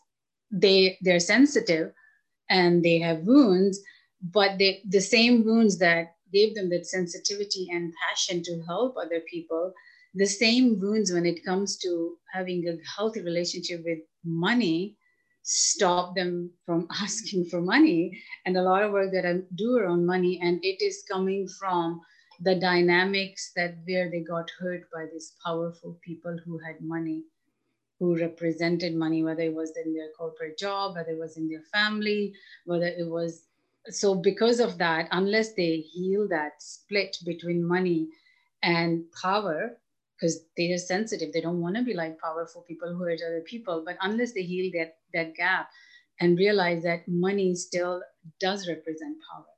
they 0.51 0.99
they're 1.01 1.21
sensitive 1.21 1.93
and 2.53 2.85
they 2.85 3.01
have 3.01 3.23
wounds 3.27 3.81
but 4.33 4.59
they 4.59 4.83
the 4.89 5.01
same 5.01 5.45
wounds 5.45 5.79
that 5.79 6.17
gave 6.33 6.55
them 6.57 6.71
that 6.71 6.87
sensitivity 6.87 7.69
and 7.73 7.95
passion 8.09 8.43
to 8.45 8.63
help 8.69 8.97
other 8.99 9.21
people 9.33 9.73
the 10.15 10.27
same 10.27 10.81
wounds 10.81 11.13
when 11.13 11.27
it 11.27 11.45
comes 11.45 11.79
to 11.79 12.17
having 12.35 12.69
a 12.69 12.77
healthy 12.97 13.23
relationship 13.23 13.83
with 13.87 14.01
money 14.25 14.97
stop 15.45 16.15
them 16.17 16.51
from 16.67 16.87
asking 17.03 17.45
for 17.47 17.61
money. 17.61 18.13
And 18.47 18.57
a 18.57 18.63
lot 18.63 18.83
of 18.85 18.93
work 18.93 19.13
that 19.13 19.27
i 19.27 19.41
do 19.57 19.77
around 19.77 20.07
money 20.07 20.41
and 20.43 20.61
it 20.63 20.83
is 20.83 21.05
coming 21.11 21.49
from 21.61 22.01
the 22.41 22.55
dynamics 22.57 23.53
that 23.57 23.77
where 23.87 24.11
they 24.11 24.21
got 24.21 24.51
hurt 24.61 24.83
by 24.93 25.07
these 25.13 25.35
powerful 25.45 25.99
people 26.05 26.37
who 26.45 26.59
had 26.67 26.77
money 26.81 27.25
who 28.03 28.17
represented 28.19 28.97
money 28.97 29.23
whether 29.23 29.43
it 29.43 29.55
was 29.55 29.73
in 29.85 29.95
their 29.95 30.09
corporate 30.19 30.59
job 30.59 30.97
whether 30.97 31.13
it 31.13 31.21
was 31.21 31.37
in 31.37 31.49
their 31.49 31.63
family 31.73 32.35
whether 32.65 32.87
it 32.87 33.07
was 33.07 33.45
so 33.91 34.17
because 34.17 34.59
of 34.59 34.77
that 34.79 35.07
unless 35.13 35.55
they 35.55 35.77
heal 35.77 36.27
that 36.29 36.61
split 36.61 37.17
between 37.25 37.65
money 37.65 38.09
and 38.65 39.05
power 39.23 39.79
because 40.17 40.41
they 40.57 40.73
are 40.73 40.79
sensitive 40.79 41.33
they 41.33 41.41
don't 41.41 41.61
want 41.61 41.77
to 41.77 41.85
be 41.85 41.95
like 41.95 42.19
powerful 42.19 42.63
people 42.63 42.93
who 42.93 43.05
hurt 43.05 43.21
other 43.25 43.45
people 43.47 43.85
but 43.87 43.97
unless 44.03 44.33
they 44.33 44.43
heal 44.43 44.73
that 44.75 44.97
that 45.15 45.37
gap 45.37 45.71
and 46.21 46.39
realize 46.39 46.83
that 46.83 47.07
money 47.07 47.55
still 47.55 48.03
does 48.41 48.69
represent 48.69 49.17
power 49.31 49.55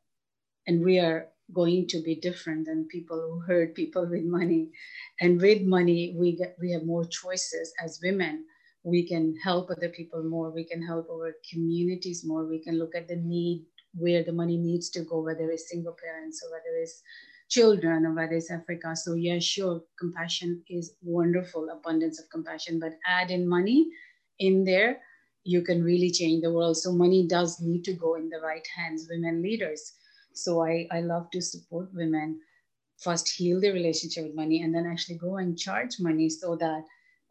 and 0.66 0.84
we 0.84 0.98
are 0.98 1.28
going 1.52 1.86
to 1.86 2.02
be 2.02 2.14
different 2.14 2.66
than 2.66 2.88
people 2.88 3.20
who 3.20 3.40
hurt 3.40 3.74
people 3.74 4.06
with 4.08 4.24
money 4.24 4.70
and 5.20 5.40
with 5.40 5.62
money 5.62 6.14
we 6.18 6.36
get 6.36 6.56
we 6.60 6.72
have 6.72 6.84
more 6.84 7.04
choices 7.04 7.72
as 7.82 8.00
women 8.02 8.44
we 8.82 9.06
can 9.06 9.36
help 9.42 9.70
other 9.70 9.90
people 9.90 10.22
more 10.22 10.50
we 10.50 10.64
can 10.64 10.82
help 10.82 11.06
our 11.10 11.34
communities 11.50 12.24
more 12.24 12.46
we 12.46 12.58
can 12.58 12.78
look 12.78 12.94
at 12.94 13.08
the 13.08 13.16
need 13.16 13.64
where 13.96 14.22
the 14.22 14.32
money 14.32 14.56
needs 14.56 14.90
to 14.90 15.02
go, 15.02 15.20
whether 15.20 15.50
it's 15.50 15.70
single 15.70 15.96
parents 16.02 16.42
or 16.44 16.50
whether 16.50 16.76
it's 16.82 17.02
children 17.48 18.04
or 18.06 18.14
whether 18.14 18.34
it's 18.34 18.50
Africa. 18.50 18.96
So 18.96 19.14
yeah, 19.14 19.38
sure, 19.38 19.82
compassion 19.98 20.62
is 20.68 20.96
wonderful, 21.02 21.68
abundance 21.70 22.20
of 22.20 22.28
compassion, 22.30 22.80
but 22.80 22.98
add 23.06 23.30
in 23.30 23.48
money 23.48 23.88
in 24.38 24.64
there, 24.64 25.00
you 25.44 25.62
can 25.62 25.84
really 25.84 26.10
change 26.10 26.42
the 26.42 26.52
world. 26.52 26.76
So 26.76 26.92
money 26.92 27.26
does 27.26 27.60
need 27.60 27.84
to 27.84 27.92
go 27.92 28.14
in 28.14 28.28
the 28.28 28.40
right 28.40 28.66
hands, 28.74 29.06
women 29.10 29.42
leaders. 29.42 29.92
So 30.34 30.64
I, 30.64 30.86
I 30.90 31.00
love 31.00 31.30
to 31.32 31.40
support 31.40 31.94
women 31.94 32.40
first 32.98 33.28
heal 33.28 33.60
their 33.60 33.72
relationship 33.72 34.24
with 34.24 34.34
money 34.34 34.62
and 34.62 34.74
then 34.74 34.86
actually 34.86 35.18
go 35.18 35.36
and 35.36 35.58
charge 35.58 35.98
money 35.98 36.28
so 36.28 36.56
that 36.56 36.84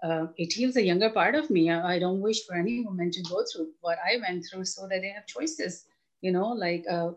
uh, 0.03 0.27
it 0.37 0.51
heals 0.51 0.75
a 0.75 0.83
younger 0.83 1.09
part 1.09 1.35
of 1.35 1.49
me. 1.49 1.69
I, 1.71 1.95
I 1.95 1.99
don't 1.99 2.19
wish 2.19 2.45
for 2.45 2.55
any 2.55 2.83
woman 2.83 3.11
to 3.11 3.21
go 3.23 3.43
through 3.51 3.69
what 3.81 3.97
I 4.05 4.17
went 4.17 4.45
through 4.45 4.65
so 4.65 4.87
that 4.89 5.01
they 5.01 5.09
have 5.09 5.25
choices 5.25 5.85
you 6.23 6.31
know, 6.31 6.47
like 6.47 6.85
uh, 6.89 7.11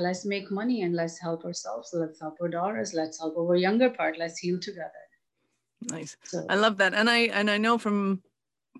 let's 0.00 0.24
make 0.24 0.50
money 0.50 0.82
and 0.82 0.96
let's 0.96 1.18
help 1.18 1.44
ourselves. 1.44 1.90
Let's 1.92 2.18
help 2.18 2.38
our 2.40 2.48
daughters. 2.48 2.94
Let's 2.94 3.20
help 3.20 3.36
our 3.36 3.54
younger 3.54 3.90
part. 3.90 4.18
Let's 4.18 4.38
heal 4.38 4.58
together. 4.58 5.04
Nice. 5.82 6.16
So, 6.24 6.44
I 6.48 6.56
love 6.56 6.78
that. 6.78 6.94
And 6.94 7.08
I 7.08 7.18
and 7.28 7.50
I 7.50 7.58
know 7.58 7.78
from 7.78 8.22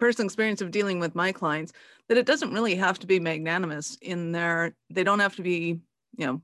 personal 0.01 0.27
experience 0.27 0.63
of 0.63 0.71
dealing 0.71 0.99
with 1.01 1.15
my 1.15 1.33
clients 1.33 1.73
that 2.09 2.17
it 2.17 2.25
doesn't 2.25 2.53
really 2.53 2.75
have 2.77 2.99
to 3.01 3.07
be 3.07 3.21
magnanimous 3.21 3.99
in 4.01 4.33
their 4.33 4.75
they 4.91 5.05
don't 5.05 5.21
have 5.21 5.37
to 5.37 5.43
be, 5.43 5.81
you 6.17 6.27
know, 6.27 6.43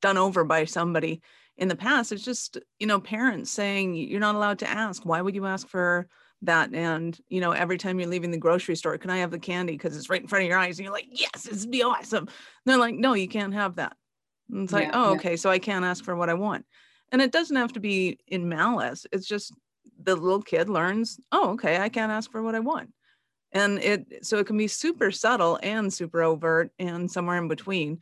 done 0.00 0.18
over 0.18 0.44
by 0.44 0.64
somebody 0.64 1.22
in 1.56 1.68
the 1.68 1.76
past. 1.76 2.12
It's 2.12 2.24
just, 2.24 2.58
you 2.78 2.86
know, 2.86 3.00
parents 3.00 3.50
saying 3.50 3.94
you're 3.94 4.20
not 4.20 4.34
allowed 4.34 4.58
to 4.60 4.68
ask. 4.68 5.04
Why 5.04 5.20
would 5.20 5.34
you 5.34 5.46
ask 5.46 5.68
for 5.68 6.08
that? 6.42 6.74
And 6.74 7.18
you 7.28 7.40
know 7.40 7.52
every 7.52 7.78
time 7.78 7.98
you're 7.98 8.08
leaving 8.08 8.30
the 8.30 8.38
grocery 8.38 8.76
store 8.76 8.98
can 8.98 9.10
i 9.10 9.18
have 9.18 9.30
the 9.30 9.38
candy? 9.38 9.74
Because 9.74 9.96
it's 9.96 10.10
right 10.10 10.20
in 10.20 10.28
front 10.28 10.44
of 10.44 10.48
your 10.48 10.58
eyes. 10.58 10.78
And 10.78 10.84
you're 10.84 10.94
like 10.94 11.08
yes 11.10 11.44
this 11.44 11.62
would 11.62 11.70
be 11.70 11.82
awesome. 11.82 12.24
And 12.24 12.28
they're 12.66 12.76
like 12.76 12.94
no 12.94 13.14
you 13.14 13.28
can't 13.28 13.54
have 13.54 13.76
that. 13.76 13.96
And 14.50 14.64
it's 14.64 14.72
like 14.72 14.90
oh 14.92 15.10
yeah. 15.10 15.16
okay 15.16 15.36
so 15.36 15.50
i 15.50 15.58
can't 15.58 15.84
ask 15.84 16.04
for 16.04 16.16
what 16.16 16.30
i 16.30 16.34
want. 16.34 16.64
And 17.12 17.22
it 17.22 17.32
doesn't 17.32 17.56
have 17.56 17.72
to 17.74 17.80
be 17.80 18.18
in 18.26 18.48
malice. 18.48 19.06
It's 19.12 19.26
just 19.26 19.54
the 20.02 20.16
little 20.16 20.42
kid 20.42 20.68
learns 20.68 21.18
oh 21.32 21.50
okay 21.50 21.78
i 21.78 21.88
can't 21.88 22.12
ask 22.12 22.30
for 22.30 22.42
what 22.42 22.54
i 22.54 22.60
want. 22.60 22.90
And 23.52 23.78
it 23.78 24.26
so 24.26 24.38
it 24.38 24.46
can 24.46 24.56
be 24.56 24.68
super 24.68 25.10
subtle 25.10 25.58
and 25.62 25.92
super 25.92 26.22
overt 26.22 26.70
and 26.78 27.10
somewhere 27.10 27.38
in 27.38 27.48
between 27.48 28.00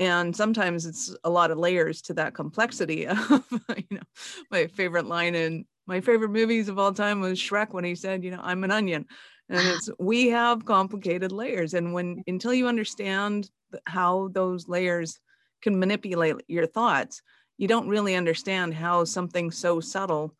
and 0.00 0.34
sometimes 0.34 0.86
it's 0.86 1.14
a 1.22 1.30
lot 1.30 1.52
of 1.52 1.58
layers 1.58 2.02
to 2.02 2.14
that 2.14 2.34
complexity 2.34 3.06
of 3.06 3.44
you 3.76 3.96
know 3.96 4.02
my 4.50 4.66
favorite 4.66 5.06
line 5.06 5.36
in 5.36 5.64
my 5.90 6.00
favorite 6.00 6.30
movies 6.30 6.68
of 6.68 6.78
all 6.78 6.92
time 6.92 7.20
was 7.20 7.36
Shrek 7.36 7.72
when 7.72 7.82
he 7.82 7.96
said, 7.96 8.22
you 8.22 8.30
know, 8.30 8.40
I'm 8.40 8.62
an 8.62 8.70
onion. 8.70 9.06
And 9.48 9.66
it's 9.66 9.90
we 9.98 10.28
have 10.28 10.64
complicated 10.64 11.32
layers. 11.32 11.74
And 11.74 11.92
when 11.92 12.22
until 12.28 12.54
you 12.54 12.68
understand 12.68 13.50
how 13.86 14.28
those 14.32 14.68
layers 14.68 15.18
can 15.62 15.78
manipulate 15.80 16.36
your 16.46 16.66
thoughts, 16.66 17.22
you 17.58 17.66
don't 17.66 17.88
really 17.88 18.14
understand 18.14 18.72
how 18.72 19.04
something 19.04 19.50
so 19.50 19.80
subtle 19.80 20.34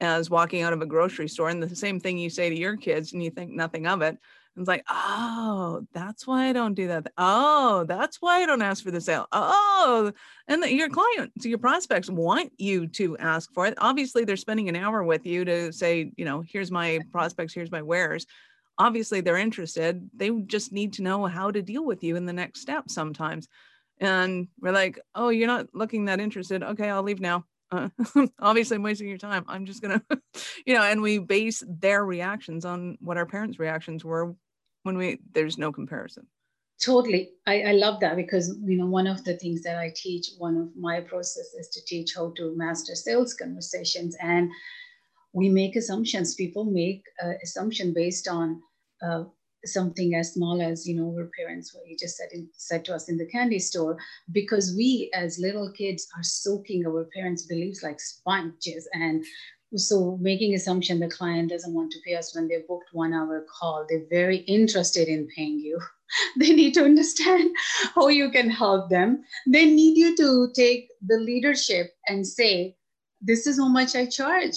as 0.00 0.30
walking 0.30 0.62
out 0.62 0.72
of 0.72 0.80
a 0.80 0.86
grocery 0.86 1.28
store 1.28 1.50
and 1.50 1.62
the 1.62 1.76
same 1.76 2.00
thing 2.00 2.16
you 2.16 2.30
say 2.30 2.48
to 2.48 2.58
your 2.58 2.76
kids 2.76 3.12
and 3.12 3.22
you 3.22 3.30
think 3.30 3.50
nothing 3.50 3.86
of 3.86 4.00
it 4.00 4.16
it's 4.56 4.68
like, 4.68 4.84
oh, 4.88 5.86
that's 5.92 6.26
why 6.26 6.48
I 6.48 6.52
don't 6.52 6.74
do 6.74 6.88
that. 6.88 7.12
Oh, 7.18 7.84
that's 7.86 8.22
why 8.22 8.42
I 8.42 8.46
don't 8.46 8.62
ask 8.62 8.82
for 8.82 8.90
the 8.90 9.00
sale. 9.00 9.26
Oh, 9.30 10.12
and 10.48 10.62
the, 10.62 10.72
your 10.72 10.88
clients, 10.88 11.44
your 11.44 11.58
prospects 11.58 12.08
want 12.08 12.52
you 12.56 12.86
to 12.88 13.18
ask 13.18 13.52
for 13.52 13.66
it. 13.66 13.74
Obviously, 13.78 14.24
they're 14.24 14.36
spending 14.36 14.68
an 14.70 14.76
hour 14.76 15.02
with 15.02 15.26
you 15.26 15.44
to 15.44 15.72
say, 15.72 16.10
you 16.16 16.24
know, 16.24 16.40
here's 16.40 16.70
my 16.70 17.00
prospects, 17.12 17.52
here's 17.52 17.70
my 17.70 17.82
wares. 17.82 18.26
Obviously, 18.78 19.20
they're 19.20 19.36
interested. 19.36 20.08
They 20.14 20.30
just 20.30 20.72
need 20.72 20.94
to 20.94 21.02
know 21.02 21.26
how 21.26 21.50
to 21.50 21.60
deal 21.60 21.84
with 21.84 22.02
you 22.02 22.16
in 22.16 22.24
the 22.24 22.32
next 22.32 22.60
step 22.60 22.88
sometimes. 22.88 23.48
And 24.00 24.48
we're 24.60 24.72
like, 24.72 24.98
oh, 25.14 25.28
you're 25.28 25.46
not 25.46 25.68
looking 25.74 26.06
that 26.06 26.20
interested. 26.20 26.62
Okay, 26.62 26.88
I'll 26.88 27.02
leave 27.02 27.20
now. 27.20 27.44
Uh, 27.70 27.88
obviously, 28.40 28.76
I'm 28.76 28.82
wasting 28.82 29.08
your 29.08 29.18
time. 29.18 29.44
I'm 29.48 29.66
just 29.66 29.82
gonna, 29.82 30.02
you 30.66 30.74
know, 30.74 30.82
and 30.82 31.02
we 31.02 31.18
base 31.18 31.62
their 31.66 32.04
reactions 32.04 32.64
on 32.64 32.96
what 33.00 33.18
our 33.18 33.26
parents' 33.26 33.58
reactions 33.58 34.04
were 34.04 34.34
when 34.86 34.96
we 34.96 35.18
there's 35.34 35.58
no 35.58 35.72
comparison. 35.72 36.26
Totally. 36.80 37.30
I, 37.46 37.62
I 37.62 37.72
love 37.72 38.00
that 38.00 38.16
because 38.16 38.54
you 38.64 38.78
know 38.78 38.86
one 38.86 39.06
of 39.06 39.24
the 39.24 39.36
things 39.36 39.62
that 39.62 39.78
i 39.78 39.92
teach 39.94 40.26
one 40.38 40.56
of 40.56 40.68
my 40.76 41.00
process 41.00 41.48
is 41.58 41.68
to 41.70 41.84
teach 41.84 42.14
how 42.14 42.32
to 42.36 42.56
master 42.56 42.94
sales 42.94 43.34
conversations. 43.34 44.16
And 44.20 44.50
we 45.32 45.48
make 45.48 45.74
assumptions. 45.76 46.34
People 46.34 46.64
make 46.64 47.02
uh, 47.22 47.34
assumption 47.42 47.92
based 47.92 48.28
on 48.28 48.62
uh, 49.02 49.24
something 49.64 50.14
as 50.14 50.34
small 50.34 50.62
as 50.62 50.86
you 50.86 50.94
know 50.94 51.08
our 51.16 51.28
parents 51.38 51.74
what 51.74 51.88
you 51.88 51.96
just 51.98 52.16
said 52.16 52.28
in, 52.32 52.48
said 52.52 52.84
to 52.84 52.94
us 52.94 53.08
in 53.08 53.16
the 53.18 53.26
candy 53.26 53.58
store 53.58 53.98
because 54.30 54.74
we 54.76 55.10
as 55.14 55.38
little 55.38 55.72
kids 55.72 56.06
are 56.16 56.22
soaking 56.22 56.86
our 56.86 57.08
parents 57.14 57.42
beliefs 57.46 57.82
like 57.82 58.00
sponges. 58.00 58.88
And 58.92 59.24
so 59.74 60.16
making 60.20 60.54
assumption 60.54 61.00
the 61.00 61.08
client 61.08 61.50
doesn't 61.50 61.74
want 61.74 61.90
to 61.90 61.98
pay 62.06 62.14
us 62.14 62.34
when 62.34 62.46
they 62.46 62.62
booked 62.68 62.90
one 62.92 63.12
hour 63.12 63.44
call 63.50 63.84
they're 63.88 64.06
very 64.10 64.38
interested 64.38 65.08
in 65.08 65.28
paying 65.34 65.58
you. 65.58 65.80
They 66.38 66.50
need 66.50 66.72
to 66.74 66.84
understand 66.84 67.50
how 67.96 68.08
you 68.08 68.30
can 68.30 68.48
help 68.48 68.90
them. 68.90 69.24
They 69.48 69.66
need 69.66 69.98
you 69.98 70.16
to 70.16 70.52
take 70.54 70.88
the 71.04 71.18
leadership 71.18 71.90
and 72.06 72.24
say 72.24 72.76
this 73.20 73.44
is 73.48 73.58
how 73.58 73.68
much 73.68 73.96
i 73.96 74.06
charge. 74.06 74.56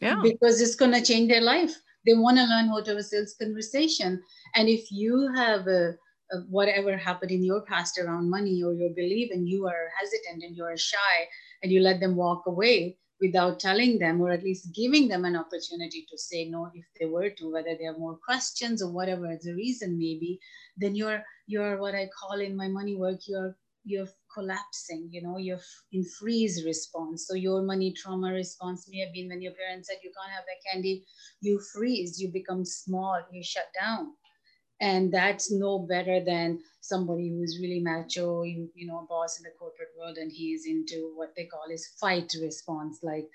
Yeah. 0.00 0.20
Because 0.22 0.62
it's 0.62 0.74
going 0.74 0.92
to 0.92 1.02
change 1.02 1.28
their 1.28 1.42
life. 1.42 1.74
They 2.06 2.14
want 2.14 2.38
to 2.38 2.44
learn 2.44 2.68
how 2.68 2.82
to 2.82 2.90
have 2.92 2.98
a 2.98 3.02
sales 3.02 3.34
conversation. 3.38 4.22
And 4.54 4.68
if 4.70 4.90
you 4.90 5.30
have 5.34 5.66
a, 5.66 5.96
a 6.32 6.36
whatever 6.48 6.96
happened 6.96 7.30
in 7.30 7.44
your 7.44 7.60
past 7.66 7.98
around 7.98 8.30
money 8.30 8.62
or 8.62 8.72
your 8.72 8.94
belief 8.96 9.30
and 9.32 9.46
you 9.46 9.66
are 9.66 9.90
hesitant 10.00 10.44
and 10.44 10.56
you 10.56 10.64
are 10.64 10.78
shy 10.78 11.28
and 11.62 11.70
you 11.70 11.80
let 11.80 12.00
them 12.00 12.16
walk 12.16 12.44
away 12.46 12.96
without 13.20 13.60
telling 13.60 13.98
them 13.98 14.20
or 14.20 14.30
at 14.30 14.42
least 14.42 14.74
giving 14.74 15.08
them 15.08 15.24
an 15.24 15.36
opportunity 15.36 16.06
to 16.10 16.18
say 16.18 16.44
no 16.48 16.70
if 16.74 16.84
they 16.98 17.06
were 17.06 17.30
to 17.30 17.52
whether 17.52 17.76
they 17.78 17.84
have 17.84 17.98
more 17.98 18.18
questions 18.24 18.82
or 18.82 18.90
whatever 18.90 19.38
the 19.42 19.54
reason 19.54 19.98
may 19.98 20.18
be 20.18 20.38
then 20.76 20.94
you're 20.94 21.22
you're 21.46 21.78
what 21.78 21.94
i 21.94 22.08
call 22.18 22.40
in 22.40 22.56
my 22.56 22.68
money 22.68 22.96
work 22.96 23.20
you're 23.26 23.56
you're 23.84 24.08
collapsing 24.32 25.08
you 25.12 25.22
know 25.22 25.36
you're 25.36 25.60
in 25.92 26.04
freeze 26.18 26.64
response. 26.64 27.26
So 27.26 27.34
your 27.34 27.62
money 27.62 27.92
trauma 27.92 28.32
response 28.32 28.88
may 28.90 29.00
have 29.00 29.12
been 29.12 29.28
when 29.28 29.42
your 29.42 29.52
parents 29.52 29.88
said 29.88 29.98
you 30.02 30.10
can't 30.18 30.32
have 30.32 30.44
that 30.46 30.72
candy. 30.72 31.04
You 31.40 31.60
freeze 31.72 32.20
you 32.20 32.28
become 32.32 32.64
small 32.64 33.20
you 33.30 33.42
shut 33.44 33.66
down 33.78 34.12
and 34.80 35.12
that's 35.12 35.50
no 35.52 35.78
better 35.78 36.22
than 36.24 36.58
somebody 36.80 37.30
who's 37.30 37.58
really 37.60 37.80
macho 37.80 38.42
you, 38.42 38.70
you 38.74 38.86
know 38.86 39.06
boss 39.08 39.38
in 39.38 39.44
the 39.44 39.50
corporate 39.58 39.88
world 39.98 40.16
and 40.18 40.32
he's 40.32 40.66
into 40.66 41.12
what 41.16 41.32
they 41.36 41.44
call 41.44 41.64
his 41.70 41.86
fight 42.00 42.32
response 42.40 42.98
like 43.02 43.28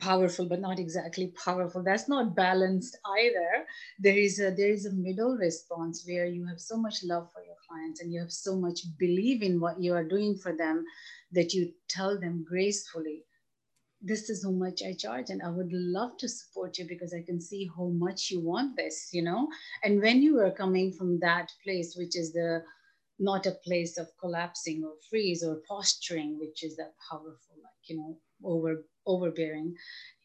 powerful 0.00 0.46
but 0.46 0.60
not 0.60 0.78
exactly 0.78 1.32
powerful. 1.44 1.82
That's 1.82 2.08
not 2.08 2.34
balanced 2.36 2.96
either. 3.18 3.66
There 3.98 4.18
is 4.18 4.40
a 4.40 4.50
there 4.50 4.70
is 4.70 4.86
a 4.86 4.92
middle 4.92 5.36
response 5.36 6.04
where 6.06 6.26
you 6.26 6.46
have 6.46 6.60
so 6.60 6.76
much 6.76 7.02
love 7.04 7.30
for 7.32 7.42
your 7.44 7.56
clients 7.68 8.00
and 8.00 8.12
you 8.12 8.20
have 8.20 8.32
so 8.32 8.56
much 8.56 8.80
belief 8.98 9.42
in 9.42 9.60
what 9.60 9.80
you 9.80 9.94
are 9.94 10.04
doing 10.04 10.36
for 10.36 10.54
them 10.56 10.84
that 11.32 11.54
you 11.54 11.72
tell 11.88 12.20
them 12.20 12.44
gracefully 12.48 13.24
this 14.04 14.30
is 14.30 14.44
how 14.44 14.50
much 14.52 14.82
I 14.82 14.92
charge, 14.94 15.30
and 15.30 15.42
I 15.42 15.50
would 15.50 15.72
love 15.72 16.16
to 16.18 16.28
support 16.28 16.78
you 16.78 16.86
because 16.88 17.14
I 17.14 17.22
can 17.24 17.40
see 17.40 17.70
how 17.76 17.86
much 17.88 18.30
you 18.30 18.40
want 18.40 18.76
this, 18.76 19.08
you 19.12 19.22
know. 19.22 19.48
And 19.82 20.00
when 20.02 20.22
you 20.22 20.38
are 20.40 20.50
coming 20.52 20.92
from 20.92 21.20
that 21.20 21.50
place, 21.64 21.96
which 21.96 22.16
is 22.16 22.32
the 22.32 22.62
not 23.18 23.46
a 23.46 23.58
place 23.64 23.98
of 23.98 24.08
collapsing 24.20 24.84
or 24.84 24.94
freeze 25.10 25.44
or 25.44 25.62
posturing, 25.68 26.38
which 26.38 26.64
is 26.64 26.76
that 26.76 26.94
powerful, 27.10 27.56
like 27.62 27.88
you 27.88 27.96
know, 27.96 28.18
over 28.44 28.84
overbearing, 29.06 29.74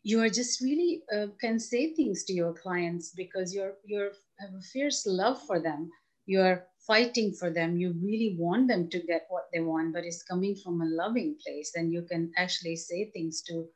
you 0.03 0.21
are 0.21 0.29
just 0.29 0.61
really 0.61 1.03
uh, 1.15 1.27
can 1.41 1.59
say 1.59 1.93
things 1.93 2.23
to 2.25 2.33
your 2.33 2.53
clients 2.53 3.11
because 3.15 3.53
you're 3.53 3.75
you're 3.85 4.11
have 4.39 4.53
a 4.57 4.61
fierce 4.73 5.05
love 5.07 5.41
for 5.47 5.59
them. 5.59 5.89
You're 6.25 6.65
fighting 6.85 7.33
for 7.33 7.49
them. 7.49 7.77
You 7.77 7.93
really 8.01 8.35
want 8.37 8.67
them 8.67 8.89
to 8.89 8.99
get 8.99 9.25
what 9.29 9.47
they 9.53 9.59
want, 9.59 9.93
but 9.93 10.03
it's 10.03 10.23
coming 10.23 10.55
from 10.55 10.81
a 10.81 10.85
loving 10.85 11.35
place. 11.45 11.71
And 11.75 11.91
you 11.91 12.03
can 12.03 12.31
actually 12.37 12.75
say 12.75 13.11
things 13.11 13.41
to 13.43 13.67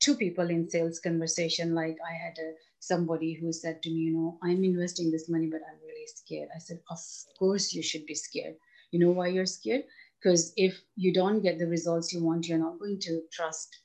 two 0.00 0.16
people 0.16 0.50
in 0.50 0.68
sales 0.68 0.98
conversation. 0.98 1.74
Like 1.74 1.96
I 2.08 2.12
had 2.12 2.36
a, 2.38 2.52
somebody 2.80 3.34
who 3.34 3.52
said 3.52 3.82
to 3.82 3.90
me, 3.90 4.00
you 4.00 4.12
know, 4.12 4.38
I'm 4.42 4.64
investing 4.64 5.10
this 5.10 5.28
money, 5.28 5.46
but 5.46 5.60
I'm 5.68 5.80
really 5.86 6.06
scared. 6.06 6.48
I 6.54 6.58
said, 6.58 6.80
of 6.90 6.98
course 7.38 7.72
you 7.72 7.82
should 7.82 8.06
be 8.06 8.14
scared. 8.14 8.56
You 8.90 8.98
know 8.98 9.10
why 9.12 9.28
you're 9.28 9.46
scared? 9.46 9.84
Because 10.20 10.52
if 10.56 10.80
you 10.96 11.12
don't 11.12 11.42
get 11.42 11.58
the 11.58 11.66
results 11.66 12.12
you 12.12 12.22
want, 12.22 12.46
you're 12.46 12.58
not 12.58 12.78
going 12.78 12.98
to 13.00 13.22
trust 13.32 13.76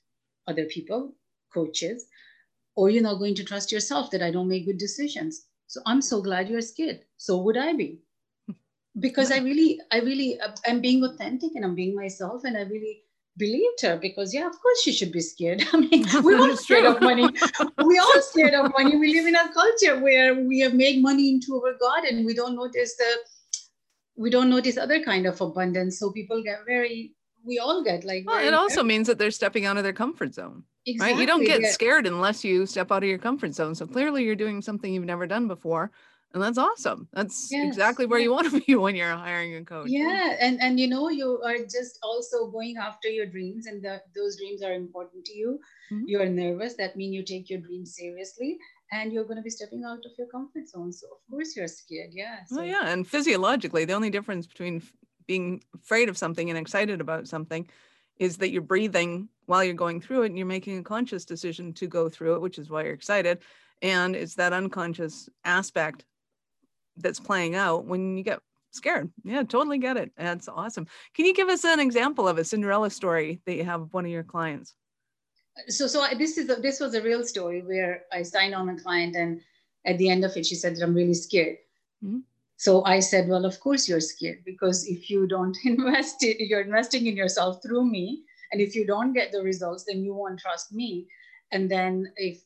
other 0.48 0.66
people, 0.66 1.16
coaches, 1.54 2.06
or 2.76 2.90
you're 2.90 3.04
not 3.04 3.20
going 3.20 3.36
to 3.36 3.44
trust 3.44 3.72
yourself 3.72 4.12
that 4.12 4.22
I 4.22 4.32
don't 4.32 4.48
make 4.48 4.66
good 4.66 4.78
decisions. 4.78 5.48
So 5.68 5.82
I'm 5.86 6.02
so 6.02 6.22
glad 6.22 6.50
you're 6.50 6.62
scared. 6.62 7.02
So 7.18 7.38
would 7.38 7.58
I 7.58 7.74
be 7.74 8.02
because 9.00 9.32
I 9.32 9.40
really, 9.40 9.80
I 9.92 10.00
really, 10.00 10.40
uh, 10.40 10.52
I'm 10.66 10.82
being 10.82 11.04
authentic 11.04 11.52
and 11.56 11.64
I'm 11.64 11.76
being 11.76 11.96
myself, 11.96 12.44
and 12.44 12.58
I 12.58 12.62
really 12.62 13.04
believed 13.38 13.82
her 13.82 13.98
because 13.98 14.34
yeah, 14.34 14.48
of 14.48 14.60
course 14.60 14.82
she 14.82 14.92
should 14.92 15.12
be 15.12 15.22
scared. 15.22 15.64
I 15.74 15.78
mean, 15.78 16.06
we 16.24 16.36
all 16.36 16.56
scared 16.58 16.86
of 16.86 17.02
money. 17.02 17.30
We 17.86 18.00
all 18.00 18.22
scared 18.22 18.54
of 18.54 18.72
money. 18.78 18.98
We 18.98 19.14
live 19.14 19.28
in 19.28 19.36
a 19.36 19.54
culture 19.54 20.00
where 20.00 20.36
we 20.36 20.60
have 20.60 20.74
made 20.74 21.02
money 21.02 21.30
into 21.30 21.56
our 21.56 21.74
god, 21.80 22.06
and 22.06 22.26
we 22.26 22.34
don't 22.34 22.56
notice 22.56 22.96
the, 22.96 23.18
we 24.16 24.30
don't 24.30 24.50
notice 24.50 24.78
other 24.78 25.04
kind 25.04 25.26
of 25.26 25.40
abundance. 25.42 26.00
So 26.00 26.12
people 26.12 26.42
get 26.44 26.60
very, 26.66 27.14
we 27.46 27.60
all 27.60 27.84
get 27.84 28.04
like. 28.04 28.24
Well, 28.26 28.46
it 28.46 28.54
also 28.54 28.78
very, 28.78 28.88
means 28.88 29.08
that 29.08 29.18
they're 29.20 29.32
stepping 29.32 29.66
out 29.66 29.78
of 29.78 29.84
their 29.84 29.94
comfort 29.94 30.34
zone. 30.34 30.64
Exactly. 30.86 31.14
Right? 31.14 31.22
You 31.22 31.28
don't 31.28 31.44
get 31.44 31.62
yeah. 31.62 31.72
scared 31.72 32.08
unless 32.08 32.44
you 32.44 32.66
step 32.66 32.92
out 32.92 33.04
of 33.04 33.10
your 33.10 33.18
comfort 33.18 33.54
zone. 33.54 33.76
So 33.76 33.86
clearly, 33.86 34.24
you're 34.24 34.36
doing 34.36 34.62
something 34.62 34.92
you've 34.92 35.06
never 35.06 35.28
done 35.28 35.48
before 35.48 35.92
and 36.34 36.44
that's 36.44 36.58
awesome. 36.58 37.08
That's 37.14 37.50
yes, 37.52 37.66
exactly 37.68 38.06
where 38.06 38.20
you 38.20 38.32
want 38.32 38.52
to 38.52 38.62
be 38.66 38.76
when 38.76 38.96
you're 38.96 39.16
hiring 39.16 39.56
a 39.56 39.64
coach 39.64 39.88
yeah 39.90 40.36
and 40.40 40.62
and 40.62 40.80
you 40.80 40.88
know 40.88 41.10
you 41.10 41.42
are 41.44 41.58
just 41.58 42.00
also 42.04 42.48
going 42.48 42.78
after 42.78 43.08
your 43.08 43.26
dreams 43.26 43.66
and 43.66 43.82
the, 43.84 44.02
those 44.16 44.38
dreams 44.38 44.62
are 44.62 44.74
important 44.74 45.26
to 45.26 45.34
you. 45.34 45.60
Mm-hmm. 45.92 46.04
you're 46.08 46.28
nervous 46.28 46.76
that 46.76 46.98
means 46.98 47.16
you 47.16 47.24
take 47.24 47.50
your 47.50 47.62
dreams 47.62 47.96
seriously 47.96 48.58
and 48.92 49.14
you're 49.14 49.24
going 49.24 49.38
to 49.38 49.42
be 49.42 49.50
stepping 49.50 49.84
out 49.86 50.00
of 50.00 50.12
your 50.18 50.28
comfort 50.28 50.68
zone. 50.68 50.92
So 50.92 51.08
of 51.08 51.18
course 51.30 51.56
you're 51.56 51.68
scared. 51.68 52.12
Yeah 52.12 52.40
so. 52.46 52.62
yeah 52.62 52.88
and 52.88 53.08
physiologically 53.08 53.86
the 53.86 53.94
only 53.94 54.10
difference 54.10 54.48
between 54.48 54.84
being 55.28 55.64
afraid 55.76 56.10
of 56.10 56.18
something 56.18 56.50
and 56.50 56.60
excited 56.60 57.02
about 57.02 57.28
something 57.28 57.68
is 58.18 58.38
that 58.38 58.52
you're 58.52 58.62
breathing 58.62 59.30
while 59.46 59.64
you're 59.64 59.74
going 59.74 60.02
through 60.02 60.24
it 60.24 60.28
and 60.28 60.38
you're 60.38 60.48
making 60.48 60.78
a 60.78 60.84
conscious 60.84 61.24
decision 61.24 61.72
to 61.74 61.88
go 61.88 62.10
through 62.10 62.36
it 62.36 62.42
which 62.42 62.60
is 62.60 62.70
why 62.70 62.84
you're 62.84 62.94
excited. 62.94 63.40
And 63.82 64.16
it's 64.16 64.36
that 64.36 64.54
unconscious 64.54 65.30
aspect 65.46 66.04
that's 66.98 67.20
playing 67.20 67.56
out 67.56 67.86
when 67.86 68.18
you 68.18 68.24
get 68.24 68.40
scared. 68.72 69.12
Yeah, 69.24 69.44
totally 69.44 69.78
get 69.78 69.98
it. 69.98 70.12
That's 70.18 70.48
awesome. 70.48 70.88
Can 71.14 71.26
you 71.26 71.34
give 71.34 71.50
us 71.50 71.64
an 71.64 71.80
example 71.80 72.28
of 72.28 72.38
a 72.38 72.44
Cinderella 72.44 72.90
story 72.90 73.42
that 73.46 73.56
you 73.56 73.64
have 73.64 73.88
one 73.92 74.06
of 74.06 74.12
your 74.12 74.24
clients? 74.24 74.76
So, 75.68 75.88
so 75.88 76.06
this 76.18 76.38
is 76.38 76.50
a, 76.50 76.56
this 76.56 76.80
was 76.80 76.94
a 76.94 77.02
real 77.02 77.24
story 77.24 77.62
where 77.62 78.04
I 78.14 78.22
signed 78.22 78.54
on 78.54 78.70
a 78.70 78.80
client, 78.80 79.16
and 79.16 79.42
at 79.86 79.98
the 79.98 80.10
end 80.10 80.24
of 80.24 80.36
it, 80.38 80.46
she 80.46 80.56
said 80.56 80.76
that 80.76 80.84
I'm 80.84 80.94
really 80.94 81.16
scared. 81.16 81.58
Mm-hmm. 82.04 82.20
So 82.58 82.84
I 82.86 83.00
said, 83.00 83.28
well, 83.28 83.46
of 83.46 83.60
course 83.60 83.88
you're 83.88 84.00
scared 84.00 84.44
because 84.44 84.88
if 84.88 85.10
you 85.10 85.28
don't 85.28 85.58
invest, 85.66 86.18
you're 86.22 86.62
investing 86.62 87.08
in 87.08 87.18
yourself 87.18 87.62
through 87.64 87.86
me, 87.86 88.24
and 88.52 88.62
if 88.62 88.76
you 88.76 88.86
don't 88.86 89.14
get 89.14 89.32
the 89.32 89.42
results, 89.42 89.86
then 89.86 90.04
you 90.04 90.14
won't 90.14 90.40
trust 90.40 90.72
me. 90.72 91.08
And 91.52 91.70
then 91.72 92.12
if 92.18 92.42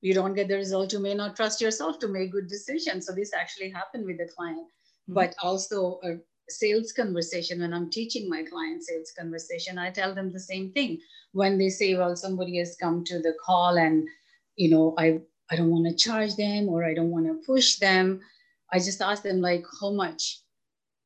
you 0.00 0.14
don't 0.14 0.34
get 0.34 0.48
the 0.48 0.56
result, 0.56 0.92
you 0.92 0.98
may 0.98 1.14
not 1.14 1.36
trust 1.36 1.60
yourself 1.60 1.98
to 1.98 2.08
make 2.08 2.32
good 2.32 2.48
decisions. 2.48 3.06
So 3.06 3.14
this 3.14 3.32
actually 3.34 3.70
happened 3.70 4.06
with 4.06 4.18
the 4.18 4.28
client. 4.34 4.66
Mm-hmm. 4.66 5.14
But 5.14 5.34
also 5.42 6.00
a 6.04 6.16
sales 6.48 6.92
conversation, 6.92 7.60
when 7.60 7.72
I'm 7.72 7.90
teaching 7.90 8.28
my 8.28 8.42
client 8.42 8.82
sales 8.82 9.12
conversation, 9.16 9.78
I 9.78 9.90
tell 9.90 10.14
them 10.14 10.32
the 10.32 10.40
same 10.40 10.72
thing. 10.72 10.98
When 11.32 11.58
they 11.58 11.68
say, 11.68 11.94
well, 11.96 12.16
somebody 12.16 12.58
has 12.58 12.76
come 12.80 13.04
to 13.04 13.18
the 13.20 13.34
call 13.44 13.78
and, 13.78 14.08
you 14.56 14.70
know, 14.70 14.94
I, 14.98 15.20
I 15.50 15.56
don't 15.56 15.70
want 15.70 15.86
to 15.88 15.94
charge 16.04 16.36
them 16.36 16.68
or 16.68 16.84
I 16.84 16.94
don't 16.94 17.10
want 17.10 17.26
to 17.26 17.46
push 17.46 17.76
them. 17.76 18.20
I 18.72 18.78
just 18.78 19.00
ask 19.00 19.22
them 19.22 19.40
like, 19.40 19.64
how 19.80 19.90
much? 19.90 20.40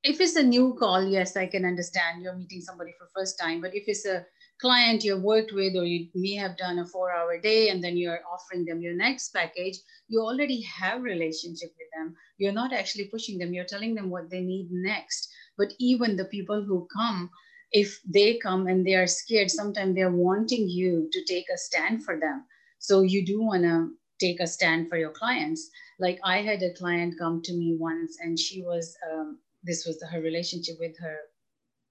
If 0.03 0.21
it's 0.21 0.37
a 0.37 0.43
new 0.43 0.77
call, 0.79 1.03
yes, 1.03 1.37
I 1.37 1.47
can 1.47 1.65
understand 1.65 2.23
you're 2.23 2.37
meeting 2.37 2.61
somebody 2.61 2.93
for 2.99 3.09
first 3.15 3.39
time. 3.39 3.61
But 3.61 3.75
if 3.75 3.85
it's 3.87 4.07
a 4.07 4.25
client 4.61 5.05
you've 5.05 5.23
worked 5.23 5.53
with, 5.53 5.77
or 5.77 5.85
you 5.85 6.09
may 6.15 6.35
have 6.35 6.57
done 6.57 6.79
a 6.79 6.87
four 6.87 7.13
hour 7.13 7.39
day 7.41 7.69
and 7.69 7.83
then 7.83 7.97
you're 7.97 8.21
offering 8.33 8.65
them 8.65 8.81
your 8.81 8.95
next 8.95 9.31
package, 9.31 9.79
you 10.09 10.21
already 10.21 10.61
have 10.63 11.03
relationship 11.03 11.71
with 11.79 11.89
them. 11.97 12.15
You're 12.39 12.53
not 12.53 12.73
actually 12.73 13.07
pushing 13.07 13.39
them, 13.39 13.53
you're 13.53 13.65
telling 13.65 13.95
them 13.95 14.11
what 14.11 14.31
they 14.31 14.41
need 14.41 14.69
next. 14.71 15.29
But 15.57 15.73
even 15.79 16.17
the 16.17 16.27
people 16.27 16.63
who 16.63 16.89
come, 16.95 17.31
if 17.73 18.01
they 18.05 18.39
come 18.39 18.67
and 18.67 18.87
they 18.87 18.95
are 18.95 19.07
scared, 19.07 19.51
sometimes 19.51 19.95
they're 19.95 20.11
wanting 20.11 20.69
you 20.69 21.09
to 21.13 21.25
take 21.25 21.47
a 21.53 21.59
stand 21.59 22.05
for 22.05 22.19
them. 22.19 22.45
So 22.79 23.03
you 23.03 23.25
do 23.25 23.43
want 23.43 23.63
to 23.63 23.91
take 24.21 24.41
a 24.41 24.47
stand 24.47 24.89
for 24.89 24.97
your 24.97 25.11
clients. 25.11 25.71
Like 25.99 26.21
I 26.25 26.43
had 26.43 26.63
a 26.63 26.75
client 26.75 27.19
come 27.19 27.43
to 27.43 27.53
me 27.53 27.77
once 27.79 28.19
and 28.21 28.39
she 28.39 28.63
was, 28.63 28.97
um, 29.11 29.39
this 29.63 29.87
was 29.87 30.03
her 30.11 30.21
relationship 30.21 30.77
with 30.79 30.97
her. 31.01 31.17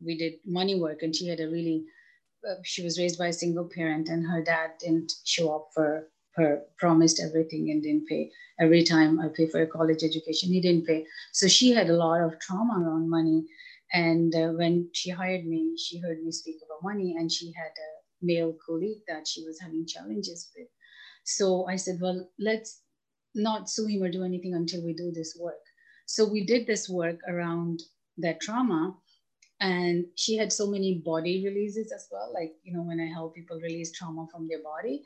We 0.03 0.17
did 0.17 0.33
money 0.45 0.79
work 0.79 1.01
and 1.01 1.15
she 1.15 1.27
had 1.27 1.39
a 1.39 1.49
really 1.49 1.85
she 2.63 2.83
was 2.83 2.99
raised 2.99 3.17
by 3.17 3.27
a 3.27 3.33
single 3.33 3.69
parent 3.69 4.09
and 4.09 4.25
her 4.27 4.41
dad 4.43 4.71
didn't 4.79 5.11
show 5.25 5.55
up 5.55 5.69
for 5.73 6.09
her 6.35 6.63
promised 6.77 7.19
everything 7.19 7.69
and 7.71 7.83
didn't 7.83 8.07
pay. 8.07 8.31
Every 8.59 8.83
time 8.83 9.19
i 9.19 9.27
pay 9.29 9.47
for 9.47 9.61
a 9.61 9.67
college 9.67 10.03
education 10.03 10.49
he 10.51 10.61
didn't 10.61 10.85
pay. 10.87 11.05
So 11.33 11.47
she 11.47 11.71
had 11.71 11.89
a 11.89 11.95
lot 11.97 12.21
of 12.21 12.39
trauma 12.39 12.79
around 12.81 13.09
money. 13.09 13.45
And 13.93 14.33
uh, 14.35 14.49
when 14.53 14.89
she 14.93 15.09
hired 15.11 15.45
me 15.45 15.75
she 15.77 15.99
heard 15.99 16.23
me 16.23 16.31
speak 16.31 16.57
about 16.65 16.83
money 16.83 17.15
and 17.17 17.31
she 17.31 17.53
had 17.53 17.71
a 17.87 17.89
male 18.21 18.55
colleague 18.65 19.03
that 19.07 19.27
she 19.27 19.43
was 19.45 19.59
having 19.59 19.85
challenges 19.87 20.49
with. 20.55 20.67
So 21.25 21.65
i 21.67 21.75
said 21.77 21.99
well 22.01 22.29
let's 22.39 22.81
not 23.35 23.69
sue 23.69 23.87
him 23.87 24.03
or 24.03 24.09
do 24.11 24.23
anything 24.23 24.53
until 24.55 24.83
we 24.83 24.93
do 24.93 25.11
this 25.11 25.35
work. 25.39 25.61
So 26.05 26.25
we 26.25 26.45
did 26.45 26.67
this 26.67 26.89
work 26.89 27.19
around 27.27 27.81
that 28.17 28.41
trauma 28.41 28.97
and 29.63 30.05
she 30.15 30.35
had 30.37 30.51
so 30.51 30.67
many 30.69 31.01
body 31.05 31.41
releases 31.45 31.91
as 31.93 32.07
well 32.11 32.31
like 32.33 32.51
you 32.63 32.73
know 32.73 32.83
when 32.83 32.99
i 32.99 33.07
help 33.07 33.33
people 33.33 33.59
release 33.61 33.91
trauma 33.93 34.27
from 34.31 34.47
their 34.47 34.61
body. 34.63 35.03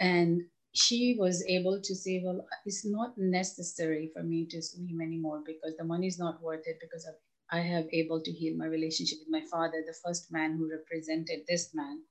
And 0.00 0.42
she 0.74 1.16
was 1.18 1.44
able 1.48 1.80
to 1.82 1.94
say 1.94 2.22
well 2.24 2.46
it's 2.64 2.86
not 2.86 3.12
necessary 3.18 4.10
for 4.14 4.22
me 4.22 4.46
to 4.50 4.62
swim 4.62 5.00
anymore 5.02 5.42
because 5.46 5.76
the 5.78 5.84
money 5.84 6.06
is 6.06 6.18
not 6.18 6.42
worth 6.42 6.66
it 6.66 6.78
because 6.80 7.06
of, 7.06 7.14
i 7.52 7.60
have 7.60 7.86
able 7.92 8.22
to 8.22 8.32
heal 8.32 8.56
my 8.56 8.66
relationship 8.66 9.18
with 9.20 9.36
my 9.38 9.44
father 9.52 9.82
the 9.86 9.98
first 10.04 10.32
man 10.32 10.56
who 10.56 10.70
represented 10.70 11.40
this 11.48 11.74
man. 11.74 12.02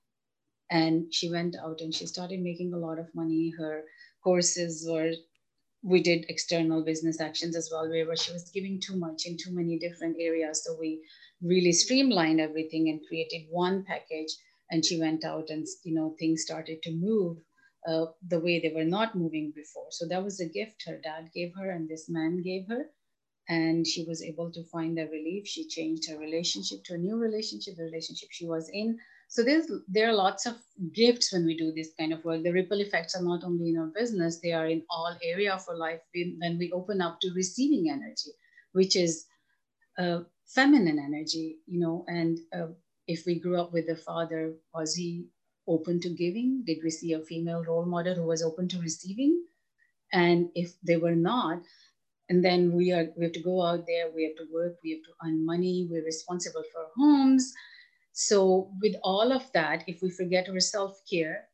And 0.71 1.11
she 1.11 1.31
went 1.31 1.55
out 1.65 1.81
and 1.81 1.95
she 1.95 2.05
started 2.05 2.41
making 2.41 2.73
a 2.73 2.77
lot 2.77 2.99
of 2.99 3.15
money. 3.15 3.51
Her 3.57 3.83
courses 4.23 4.87
were 4.87 5.13
we 5.81 6.01
did 6.03 6.25
external 6.29 6.83
business 6.83 7.21
actions 7.21 7.55
as 7.55 7.69
well 7.71 7.89
where 7.89 8.15
she 8.15 8.33
was 8.33 8.51
giving 8.53 8.79
too 8.81 8.97
much 8.97 9.25
in 9.25 9.37
too 9.37 9.53
many 9.53 9.79
different 9.79 10.17
areas. 10.19 10.63
So 10.63 10.75
we 10.79 11.01
really 11.41 11.71
streamlined 11.71 12.39
everything 12.39 12.89
and 12.89 13.05
created 13.07 13.47
one 13.49 13.83
package. 13.83 14.35
And 14.71 14.85
she 14.85 14.99
went 14.99 15.25
out 15.25 15.49
and 15.49 15.65
you 15.83 15.95
know 15.95 16.15
things 16.19 16.43
started 16.43 16.83
to 16.83 16.91
move 16.91 17.37
uh, 17.87 18.05
the 18.27 18.39
way 18.39 18.59
they 18.59 18.73
were 18.75 18.85
not 18.85 19.15
moving 19.15 19.51
before. 19.55 19.87
So 19.91 20.07
that 20.07 20.23
was 20.23 20.39
a 20.39 20.47
gift 20.47 20.83
her 20.85 20.99
dad 21.03 21.29
gave 21.33 21.53
her 21.57 21.71
and 21.71 21.89
this 21.89 22.09
man 22.09 22.41
gave 22.43 22.67
her. 22.67 22.85
And 23.47 23.87
she 23.87 24.05
was 24.05 24.21
able 24.21 24.51
to 24.51 24.63
find 24.65 24.99
a 24.99 25.07
relief. 25.07 25.47
She 25.47 25.67
changed 25.67 26.07
her 26.07 26.19
relationship 26.19 26.83
to 26.85 26.93
a 26.93 26.99
new 26.99 27.17
relationship 27.17 27.77
the 27.77 27.83
relationship 27.83 28.29
she 28.31 28.45
was 28.45 28.69
in. 28.69 28.99
So 29.27 29.43
there's 29.43 29.71
there 29.87 30.09
are 30.09 30.13
lots 30.13 30.45
of 30.45 30.55
gifts 30.93 31.33
when 31.33 31.45
we 31.45 31.57
do 31.57 31.71
this 31.71 31.91
kind 31.97 32.13
of 32.13 32.23
work. 32.23 32.43
The 32.43 32.51
ripple 32.51 32.79
effects 32.79 33.15
are 33.15 33.23
not 33.23 33.43
only 33.43 33.69
in 33.69 33.77
our 33.77 33.87
business 33.87 34.39
they 34.39 34.51
are 34.51 34.67
in 34.67 34.83
all 34.91 35.17
area 35.23 35.53
of 35.53 35.65
our 35.67 35.77
life 35.77 36.01
when 36.13 36.57
we 36.59 36.71
open 36.71 37.01
up 37.01 37.19
to 37.21 37.31
receiving 37.35 37.89
energy 37.89 38.31
which 38.73 38.95
is 38.95 39.25
uh, 39.97 40.19
feminine 40.55 40.99
energy, 40.99 41.59
you 41.67 41.79
know, 41.79 42.05
and 42.07 42.39
uh, 42.53 42.67
if 43.07 43.25
we 43.25 43.39
grew 43.39 43.59
up 43.59 43.73
with 43.73 43.89
a 43.89 43.95
father, 43.95 44.53
was 44.73 44.95
he 44.95 45.27
open 45.67 45.99
to 46.01 46.09
giving? 46.09 46.63
Did 46.65 46.79
we 46.83 46.89
see 46.89 47.13
a 47.13 47.21
female 47.21 47.63
role 47.63 47.85
model 47.85 48.15
who 48.15 48.25
was 48.25 48.43
open 48.43 48.67
to 48.69 48.79
receiving? 48.79 49.43
And 50.13 50.49
if 50.55 50.73
they 50.83 50.97
were 50.97 51.15
not, 51.15 51.61
and 52.29 52.43
then 52.43 52.73
we 52.73 52.91
are 52.91 53.07
we 53.17 53.25
have 53.25 53.33
to 53.33 53.43
go 53.43 53.63
out 53.63 53.85
there, 53.87 54.11
we 54.15 54.23
have 54.25 54.37
to 54.37 54.51
work, 54.53 54.75
we 54.83 54.91
have 54.91 55.03
to 55.03 55.13
earn 55.25 55.45
money, 55.45 55.87
we're 55.89 56.05
responsible 56.05 56.63
for 56.73 56.87
homes. 56.97 57.53
So 58.13 58.71
with 58.81 58.95
all 59.03 59.31
of 59.31 59.51
that, 59.53 59.83
if 59.87 60.01
we 60.01 60.11
forget 60.11 60.49
our 60.49 60.59
self-care, 60.59 61.47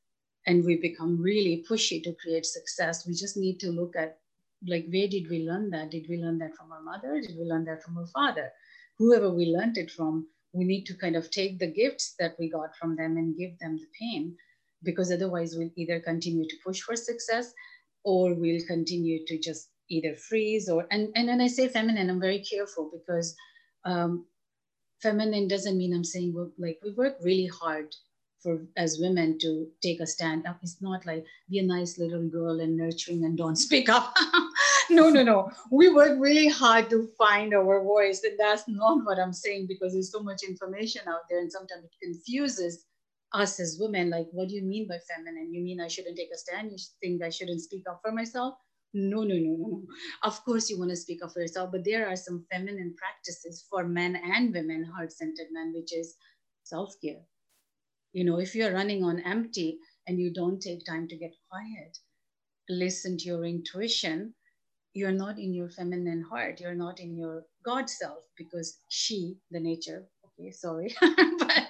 and 0.47 0.63
we 0.65 0.77
become 0.77 1.21
really 1.21 1.65
pushy 1.69 2.01
to 2.03 2.15
create 2.21 2.45
success 2.45 3.05
we 3.07 3.13
just 3.13 3.37
need 3.37 3.59
to 3.59 3.71
look 3.71 3.95
at 3.95 4.19
like 4.67 4.85
where 4.91 5.07
did 5.07 5.29
we 5.29 5.39
learn 5.47 5.69
that 5.69 5.91
did 5.91 6.05
we 6.09 6.17
learn 6.17 6.37
that 6.37 6.55
from 6.55 6.71
our 6.71 6.81
mother 6.81 7.21
did 7.21 7.35
we 7.37 7.45
learn 7.45 7.65
that 7.65 7.83
from 7.83 7.97
our 7.97 8.07
father 8.07 8.51
whoever 8.97 9.29
we 9.29 9.45
learned 9.45 9.77
it 9.77 9.91
from 9.91 10.27
we 10.53 10.63
need 10.63 10.85
to 10.85 10.93
kind 10.95 11.15
of 11.15 11.29
take 11.29 11.59
the 11.59 11.67
gifts 11.67 12.15
that 12.17 12.35
we 12.39 12.49
got 12.49 12.75
from 12.77 12.95
them 12.95 13.17
and 13.17 13.37
give 13.37 13.57
them 13.59 13.77
the 13.77 13.87
pain 13.99 14.35
because 14.83 15.11
otherwise 15.11 15.55
we'll 15.57 15.69
either 15.75 15.99
continue 15.99 16.47
to 16.47 16.55
push 16.65 16.81
for 16.81 16.95
success 16.95 17.53
or 18.03 18.33
we'll 18.33 18.65
continue 18.67 19.25
to 19.25 19.37
just 19.37 19.69
either 19.89 20.15
freeze 20.15 20.69
or 20.69 20.87
and 20.91 21.09
and 21.15 21.27
when 21.27 21.41
i 21.41 21.47
say 21.47 21.67
feminine 21.67 22.09
i'm 22.09 22.19
very 22.19 22.39
careful 22.39 22.89
because 22.93 23.35
um, 23.83 24.25
feminine 25.01 25.47
doesn't 25.47 25.77
mean 25.77 25.93
i'm 25.93 26.03
saying 26.03 26.33
we're, 26.33 26.49
like 26.57 26.79
we 26.83 26.91
work 26.91 27.17
really 27.21 27.47
hard 27.47 27.93
for 28.45 28.61
as 28.77 28.99
women 29.01 29.39
to 29.39 29.67
take 29.81 29.99
a 29.99 30.05
stand 30.05 30.45
up. 30.45 30.59
It's 30.61 30.79
not 30.79 31.03
like 31.07 31.25
be 31.49 31.57
a 31.57 31.63
nice 31.63 31.97
little 31.97 32.29
girl 32.29 32.59
and 32.59 32.77
nurturing 32.77 33.25
and 33.25 33.35
don't 33.35 33.55
speak 33.55 33.89
up 33.89 34.13
no 34.89 35.09
no 35.09 35.23
no. 35.23 35.51
We 35.71 35.93
work 35.93 36.17
really 36.19 36.47
hard 36.47 36.89
to 36.89 37.07
find 37.17 37.53
our 37.53 37.83
voice 37.83 38.23
and 38.23 38.37
that's 38.39 38.67
not 38.67 39.05
what 39.05 39.19
i'm 39.19 39.33
saying 39.33 39.67
because 39.67 39.93
there's 39.93 40.11
so 40.11 40.21
much 40.21 40.43
information 40.43 41.01
out 41.07 41.21
there 41.29 41.39
and 41.39 41.51
sometimes 41.51 41.85
it 41.85 41.95
confuses 42.03 42.85
us 43.33 43.59
as 43.59 43.77
women. 43.79 44.09
Like 44.09 44.27
what 44.31 44.49
do 44.49 44.55
you 44.55 44.63
mean 44.63 44.87
by 44.87 44.97
feminine? 44.99 45.53
You 45.53 45.63
mean 45.63 45.81
i 45.81 45.87
shouldn't 45.87 46.17
take 46.17 46.29
a 46.33 46.37
stand? 46.37 46.71
You 46.71 46.77
think 47.01 47.23
i 47.23 47.29
shouldn't 47.29 47.61
speak 47.61 47.83
up 47.89 48.01
for 48.03 48.11
myself? 48.11 48.55
No, 48.93 49.23
no, 49.23 49.35
no, 49.35 49.55
no, 49.57 49.67
no. 49.67 49.83
Of 50.23 50.43
course, 50.45 50.69
you 50.69 50.79
want 50.79 50.91
to 50.91 50.95
speak 50.95 51.21
up 51.21 51.33
for 51.33 51.41
yourself, 51.41 51.69
but 51.71 51.83
there 51.83 52.07
are 52.07 52.15
some 52.15 52.45
feminine 52.49 52.95
practices 52.97 53.65
for 53.69 53.83
men 53.83 54.15
and 54.15 54.53
women, 54.53 54.85
heart 54.85 55.11
centered 55.11 55.47
men, 55.51 55.73
which 55.75 55.93
is 55.93 56.15
self 56.63 56.93
care. 57.03 57.21
You 58.13 58.23
know, 58.23 58.39
if 58.39 58.55
you're 58.55 58.73
running 58.73 59.03
on 59.03 59.19
empty 59.19 59.79
and 60.07 60.17
you 60.17 60.31
don't 60.33 60.61
take 60.61 60.85
time 60.85 61.09
to 61.09 61.17
get 61.17 61.33
quiet, 61.49 61.97
listen 62.69 63.17
to 63.17 63.25
your 63.25 63.43
intuition, 63.43 64.33
you're 64.95 65.11
not 65.11 65.37
in 65.37 65.53
your 65.53 65.69
feminine 65.69 66.23
heart, 66.23 66.59
you're 66.59 66.75
not 66.75 66.99
in 66.99 67.15
your 67.15 67.43
God 67.63 67.89
self 67.89 68.23
because 68.37 68.79
she, 68.89 69.37
the 69.51 69.59
nature, 69.59 70.05
okay, 70.25 70.51
sorry, 70.51 70.95
but 71.39 71.63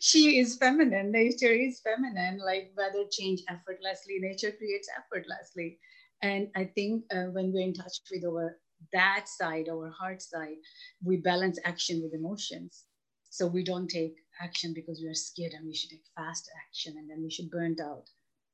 she 0.00 0.38
is 0.38 0.56
feminine, 0.56 1.12
nature 1.12 1.52
is 1.52 1.80
feminine, 1.80 2.40
like 2.44 2.72
weather 2.76 3.04
change 3.10 3.42
effortlessly, 3.48 4.18
nature 4.20 4.52
creates 4.52 4.88
effortlessly 4.98 5.78
and 6.22 6.48
I 6.56 6.64
think 6.64 7.04
uh, 7.12 7.26
when 7.32 7.52
we're 7.52 7.64
in 7.66 7.74
touch 7.74 8.00
with 8.10 8.24
our 8.24 8.58
that 8.92 9.26
side, 9.28 9.68
our 9.68 9.90
heart 9.90 10.22
side, 10.22 10.56
we 11.04 11.16
balance 11.18 11.58
action 11.64 12.00
with 12.02 12.14
emotions. 12.14 12.84
So 13.30 13.46
we 13.46 13.64
don't 13.64 13.88
take 13.88 14.14
action 14.40 14.72
because 14.74 15.00
we 15.02 15.08
are 15.08 15.14
scared 15.14 15.52
and 15.52 15.66
we 15.66 15.74
should 15.74 15.90
take 15.90 16.04
fast 16.16 16.50
action 16.66 16.94
and 16.96 17.10
then 17.10 17.22
we 17.22 17.30
should 17.30 17.50
burn 17.50 17.76
out. 17.82 18.08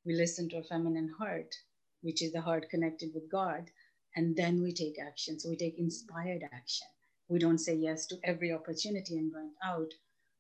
We 0.05 0.15
listen 0.15 0.49
to 0.51 0.57
our 0.57 0.65
feminine 0.65 1.11
heart, 1.19 1.55
which 2.03 2.23
is 2.23 2.33
the 2.33 2.41
heart 2.41 2.69
connected 2.71 3.11
with 3.15 3.31
God, 3.31 3.71
and 4.17 4.37
then 4.37 4.63
we 4.63 4.73
take 4.73 4.97
action. 5.01 5.39
So 5.39 5.49
we 5.51 5.57
take 5.57 5.79
inspired 5.79 6.43
action. 6.53 6.87
We 7.29 7.39
don't 7.39 7.59
say 7.59 7.75
yes 7.75 8.07
to 8.07 8.17
every 8.25 8.53
opportunity 8.53 9.17
and 9.17 9.33
burn 9.33 9.51
out. 9.65 9.91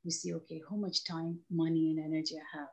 We 0.05 0.11
see, 0.11 0.35
okay, 0.35 0.61
how 0.69 0.77
much 0.77 1.05
time, 1.05 1.41
money, 1.51 1.91
and 1.91 1.99
energy 1.99 2.37
I 2.37 2.59
have 2.59 2.69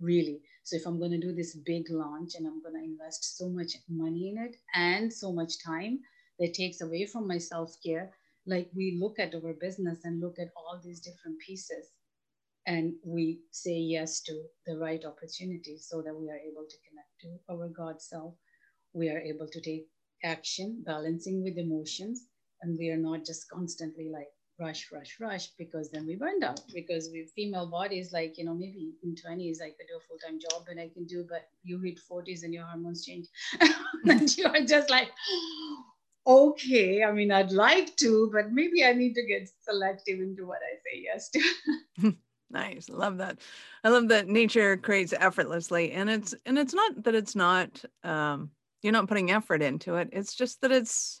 really. 0.00 0.42
So 0.62 0.76
if 0.76 0.86
I'm 0.86 0.98
going 0.98 1.12
to 1.12 1.20
do 1.20 1.34
this 1.34 1.56
big 1.56 1.84
launch 1.90 2.34
and 2.36 2.46
I'm 2.46 2.62
going 2.62 2.74
to 2.74 2.84
invest 2.84 3.38
so 3.38 3.48
much 3.48 3.72
money 3.88 4.28
in 4.28 4.42
it 4.42 4.56
and 4.74 5.12
so 5.12 5.32
much 5.32 5.62
time 5.64 6.00
that 6.38 6.54
takes 6.54 6.80
away 6.80 7.06
from 7.06 7.26
my 7.26 7.38
self 7.38 7.74
care, 7.84 8.10
like 8.46 8.70
we 8.74 8.98
look 9.00 9.18
at 9.18 9.34
our 9.34 9.54
business 9.54 10.00
and 10.04 10.20
look 10.20 10.38
at 10.38 10.48
all 10.56 10.80
these 10.82 11.00
different 11.00 11.38
pieces 11.40 11.90
and 12.66 12.94
we 13.04 13.40
say 13.52 13.76
yes 13.76 14.20
to 14.22 14.42
the 14.66 14.76
right 14.76 15.04
opportunities 15.04 15.86
so 15.88 16.02
that 16.02 16.14
we 16.14 16.28
are 16.28 16.38
able 16.38 16.66
to 16.68 16.76
connect 16.88 17.20
to 17.22 17.52
our 17.52 17.68
God 17.68 18.02
self. 18.02 18.34
We 18.92 19.08
are 19.08 19.20
able 19.20 19.48
to 19.48 19.60
take 19.60 19.88
action, 20.26 20.82
balancing 20.84 21.42
with 21.42 21.56
emotions, 21.56 22.26
and 22.62 22.76
we 22.78 22.90
are 22.90 22.96
not 22.96 23.24
just 23.24 23.48
constantly 23.48 24.10
like 24.12 24.28
rush, 24.58 24.90
rush, 24.92 25.16
rush, 25.20 25.48
because 25.58 25.90
then 25.90 26.06
we 26.06 26.16
burned 26.16 26.44
out. 26.44 26.60
Because 26.74 27.10
we 27.12 27.26
female 27.34 27.66
bodies, 27.66 28.12
like, 28.12 28.38
you 28.38 28.44
know, 28.44 28.54
maybe 28.54 28.92
in 29.02 29.14
20s, 29.14 29.60
I 29.60 29.70
could 29.70 29.86
do 29.88 29.98
a 29.98 30.06
full 30.08 30.18
time 30.18 30.38
job 30.38 30.66
and 30.70 30.80
I 30.80 30.88
can 30.88 31.06
do, 31.06 31.26
but 31.28 31.48
you 31.62 31.78
hit 31.80 31.98
40s 31.98 32.42
and 32.42 32.52
your 32.52 32.64
hormones 32.64 33.04
change. 33.04 33.26
and 34.04 34.36
you're 34.36 34.64
just 34.64 34.90
like, 34.90 35.10
okay, 36.26 37.04
I 37.04 37.12
mean, 37.12 37.30
I'd 37.30 37.52
like 37.52 37.96
to, 37.96 38.30
but 38.32 38.52
maybe 38.52 38.84
I 38.84 38.92
need 38.92 39.14
to 39.14 39.26
get 39.26 39.48
selective 39.62 40.20
into 40.20 40.46
what 40.46 40.58
I 40.58 40.76
say 40.84 41.04
yes 41.04 41.30
to. 41.30 42.12
nice 42.48 42.88
love 42.88 43.18
that 43.18 43.38
i 43.82 43.88
love 43.88 44.06
that 44.06 44.28
nature 44.28 44.76
creates 44.76 45.12
effortlessly 45.18 45.90
and 45.90 46.08
it's 46.08 46.32
and 46.46 46.56
it's 46.56 46.72
not 46.72 47.02
that 47.02 47.12
it's 47.12 47.34
not 47.34 47.84
um 48.04 48.50
you're 48.86 48.92
not 48.92 49.08
putting 49.08 49.30
effort 49.30 49.62
into 49.62 49.96
it 49.96 50.08
it's 50.12 50.34
just 50.34 50.60
that 50.60 50.72
it's 50.72 51.20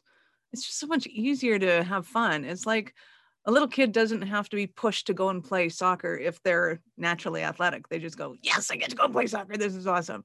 it's 0.52 0.64
just 0.64 0.78
so 0.78 0.86
much 0.86 1.06
easier 1.08 1.58
to 1.58 1.82
have 1.82 2.06
fun 2.06 2.44
it's 2.44 2.64
like 2.64 2.94
a 3.46 3.52
little 3.52 3.68
kid 3.68 3.92
doesn't 3.92 4.22
have 4.22 4.48
to 4.48 4.56
be 4.56 4.66
pushed 4.66 5.06
to 5.06 5.14
go 5.14 5.28
and 5.28 5.42
play 5.42 5.68
soccer 5.68 6.16
if 6.16 6.42
they're 6.42 6.80
naturally 6.98 7.42
athletic. 7.42 7.88
They 7.88 8.00
just 8.00 8.18
go, 8.18 8.34
yes, 8.42 8.70
I 8.70 8.76
get 8.76 8.90
to 8.90 8.96
go 8.96 9.08
play 9.08 9.28
soccer. 9.28 9.56
This 9.56 9.76
is 9.76 9.86
awesome. 9.86 10.24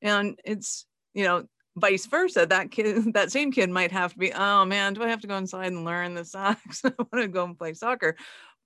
And 0.00 0.38
it's, 0.44 0.86
you 1.12 1.24
know, 1.24 1.46
vice 1.76 2.06
versa. 2.06 2.46
That 2.46 2.70
kid, 2.70 3.12
that 3.14 3.32
same 3.32 3.50
kid 3.50 3.70
might 3.70 3.90
have 3.90 4.12
to 4.12 4.18
be, 4.18 4.32
oh 4.32 4.64
man, 4.64 4.94
do 4.94 5.02
I 5.02 5.08
have 5.08 5.20
to 5.22 5.26
go 5.26 5.36
inside 5.36 5.66
and 5.66 5.84
learn 5.84 6.14
the 6.14 6.24
socks? 6.24 6.82
I 6.84 6.92
want 6.96 7.22
to 7.22 7.28
go 7.28 7.44
and 7.44 7.58
play 7.58 7.74
soccer. 7.74 8.16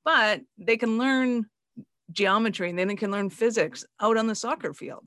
But 0.04 0.42
they 0.58 0.76
can 0.76 0.98
learn 0.98 1.46
geometry 2.12 2.68
and 2.68 2.78
then 2.78 2.88
they 2.88 2.96
can 2.96 3.10
learn 3.10 3.30
physics 3.30 3.86
out 3.98 4.18
on 4.18 4.26
the 4.26 4.34
soccer 4.34 4.74
field. 4.74 5.06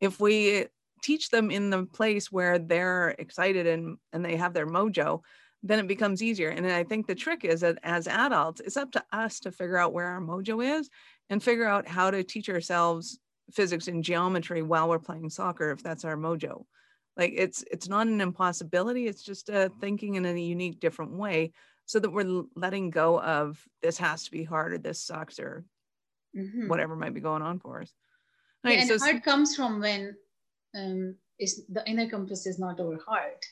If 0.00 0.18
we 0.18 0.66
teach 1.02 1.30
them 1.30 1.50
in 1.50 1.70
the 1.70 1.84
place 1.84 2.30
where 2.30 2.58
they're 2.58 3.10
excited 3.18 3.66
and, 3.66 3.98
and 4.12 4.24
they 4.24 4.36
have 4.36 4.54
their 4.54 4.66
mojo, 4.66 5.20
then 5.62 5.78
it 5.78 5.86
becomes 5.86 6.22
easier. 6.22 6.48
And 6.48 6.66
I 6.66 6.84
think 6.84 7.06
the 7.06 7.14
trick 7.14 7.44
is 7.44 7.60
that 7.60 7.78
as 7.82 8.08
adults, 8.08 8.60
it's 8.60 8.76
up 8.76 8.92
to 8.92 9.04
us 9.12 9.40
to 9.40 9.52
figure 9.52 9.76
out 9.76 9.92
where 9.92 10.06
our 10.06 10.20
mojo 10.20 10.78
is 10.78 10.88
and 11.30 11.42
figure 11.42 11.66
out 11.66 11.86
how 11.86 12.10
to 12.10 12.24
teach 12.24 12.48
ourselves 12.48 13.18
physics 13.52 13.88
and 13.88 14.02
geometry 14.02 14.62
while 14.62 14.88
we're 14.88 14.98
playing 14.98 15.30
soccer 15.30 15.70
if 15.70 15.82
that's 15.82 16.04
our 16.04 16.16
mojo. 16.16 16.64
Like 17.16 17.34
it's 17.36 17.62
it's 17.70 17.88
not 17.88 18.06
an 18.06 18.20
impossibility, 18.20 19.06
it's 19.06 19.22
just 19.22 19.50
a 19.50 19.70
thinking 19.80 20.14
in 20.14 20.24
a 20.24 20.32
unique 20.32 20.80
different 20.80 21.12
way 21.12 21.52
so 21.84 21.98
that 21.98 22.10
we're 22.10 22.44
letting 22.56 22.90
go 22.90 23.20
of 23.20 23.62
this 23.82 23.98
has 23.98 24.24
to 24.24 24.30
be 24.30 24.44
hard 24.44 24.72
or 24.72 24.78
this 24.78 25.02
sucks 25.02 25.38
or 25.38 25.64
mm-hmm. 26.34 26.68
whatever 26.68 26.96
might 26.96 27.14
be 27.14 27.20
going 27.20 27.42
on 27.42 27.58
for 27.58 27.82
us. 27.82 27.92
Right, 28.64 28.76
yeah, 28.76 28.80
and 28.82 28.88
so, 28.88 28.98
hard 28.98 29.22
comes 29.24 29.54
from 29.54 29.80
when 29.80 30.16
um, 30.74 31.16
is 31.38 31.64
the 31.68 31.88
inner 31.88 32.08
compass 32.08 32.46
is 32.46 32.58
not 32.58 32.80
our 32.80 32.98
heart 33.06 33.44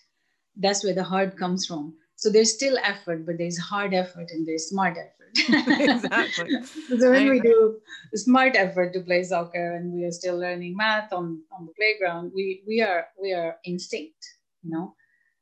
that's 0.56 0.84
where 0.84 0.94
the 0.94 1.04
heart 1.04 1.36
comes 1.36 1.66
from. 1.66 1.94
So 2.16 2.30
there's 2.30 2.52
still 2.52 2.76
effort, 2.78 3.24
but 3.24 3.38
there's 3.38 3.58
hard 3.58 3.94
effort 3.94 4.30
and 4.30 4.46
there's 4.46 4.68
smart 4.68 4.96
effort. 4.98 5.68
exactly. 5.80 6.50
so 6.98 7.10
when 7.10 7.30
we 7.30 7.40
do 7.40 7.78
smart 8.14 8.56
effort 8.56 8.92
to 8.92 9.00
play 9.00 9.22
soccer 9.22 9.76
and 9.76 9.92
we 9.92 10.04
are 10.04 10.12
still 10.12 10.38
learning 10.38 10.76
math 10.76 11.12
on, 11.12 11.42
on 11.56 11.66
the 11.66 11.72
playground, 11.72 12.32
we 12.34 12.62
we 12.66 12.82
are 12.82 13.06
we 13.20 13.32
are 13.32 13.56
instinct, 13.64 14.22
you 14.62 14.70
know. 14.70 14.94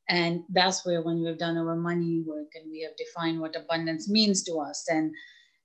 And 0.08 0.44
that's 0.50 0.86
where 0.86 1.02
when 1.02 1.22
we've 1.22 1.38
done 1.38 1.58
our 1.58 1.76
money 1.76 2.22
work 2.24 2.48
and 2.54 2.70
we 2.70 2.82
have 2.82 2.96
defined 2.96 3.40
what 3.40 3.56
abundance 3.56 4.08
means 4.08 4.42
to 4.44 4.58
us, 4.58 4.86
and 4.88 5.12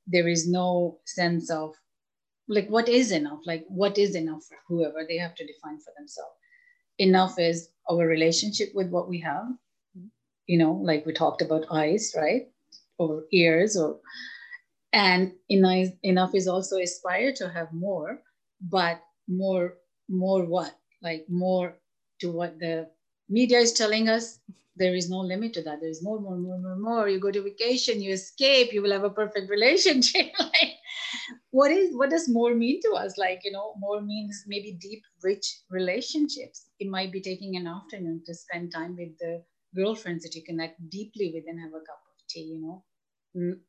there 0.08 0.28
is 0.28 0.50
no 0.50 1.00
sense 1.06 1.52
of 1.52 1.76
like 2.48 2.68
what 2.68 2.90
is 2.90 3.12
enough, 3.12 3.40
like 3.46 3.66
what 3.68 3.98
is 3.98 4.16
enough 4.16 4.44
for 4.48 4.58
whoever 4.68 5.06
they 5.08 5.18
have 5.18 5.36
to 5.36 5.46
define 5.46 5.80
for 5.80 5.94
themselves? 5.98 6.36
Enough 7.00 7.40
is 7.40 7.70
our 7.90 8.06
relationship 8.08 8.70
with 8.76 8.90
what 8.90 9.10
we 9.10 9.20
have. 9.22 9.46
You 10.48 10.58
know 10.60 10.74
like 10.74 11.06
we 11.06 11.14
talked 11.14 11.42
about 11.42 11.66
eyes 11.72 12.14
right? 12.18 12.50
Or 12.98 13.24
ears 13.32 13.78
or 13.78 14.00
and 14.94 15.34
enough, 15.50 16.36
is 16.36 16.48
also 16.48 16.78
aspire 16.80 17.34
to 17.34 17.50
have 17.50 17.74
more 17.74 18.22
but 18.62 19.02
more 19.28 19.76
more 20.10 20.46
what? 20.46 20.76
Like 21.02 21.26
more 21.30 21.76
to 22.22 22.32
what 22.32 22.60
the 22.60 22.90
media 23.30 23.60
is 23.60 23.74
telling 23.74 24.10
us. 24.10 24.40
There 24.76 24.96
is 24.96 25.10
no 25.10 25.20
limit 25.20 25.54
to 25.54 25.62
that. 25.64 25.82
There's 25.82 26.04
more 26.04 26.20
more 26.20 26.38
more 26.38 26.58
more 26.60 26.76
more. 26.78 27.10
You 27.10 27.20
go 27.20 27.32
to 27.32 27.42
vacation 27.42 28.02
you 28.02 28.14
escape 28.14 28.74
you 28.74 28.82
will 28.82 28.92
have 28.92 29.04
a 29.04 29.10
perfect 29.10 29.50
relationship. 29.50 30.32
Like 30.40 30.74
what 31.54 31.72
is 31.72 31.96
what 31.96 32.10
does 32.10 32.28
more 32.30 32.56
mean 32.56 32.82
to 32.84 32.92
us? 32.94 33.18
Like 33.18 33.42
you 33.46 33.52
know 33.52 33.76
more 33.80 34.02
means 34.02 34.44
maybe 34.48 34.74
deep 34.74 35.04
rich 35.24 35.48
relationships. 35.70 36.70
It 36.80 36.90
might 36.90 37.12
be 37.14 37.22
taking 37.22 37.56
an 37.56 37.68
afternoon 37.68 38.24
to 38.26 38.34
spend 38.36 38.74
time 38.74 38.96
with 38.98 39.18
the 39.20 39.46
girlfriends 39.76 40.24
that 40.24 40.36
you 40.36 40.44
connect 40.44 40.90
deeply 40.90 41.32
with 41.34 41.46
and 41.48 41.60
have 41.62 41.72
a 41.74 41.86
cup 41.90 42.02
of 42.12 42.28
tea 42.30 42.44
you 42.54 42.62
know? 42.62 42.84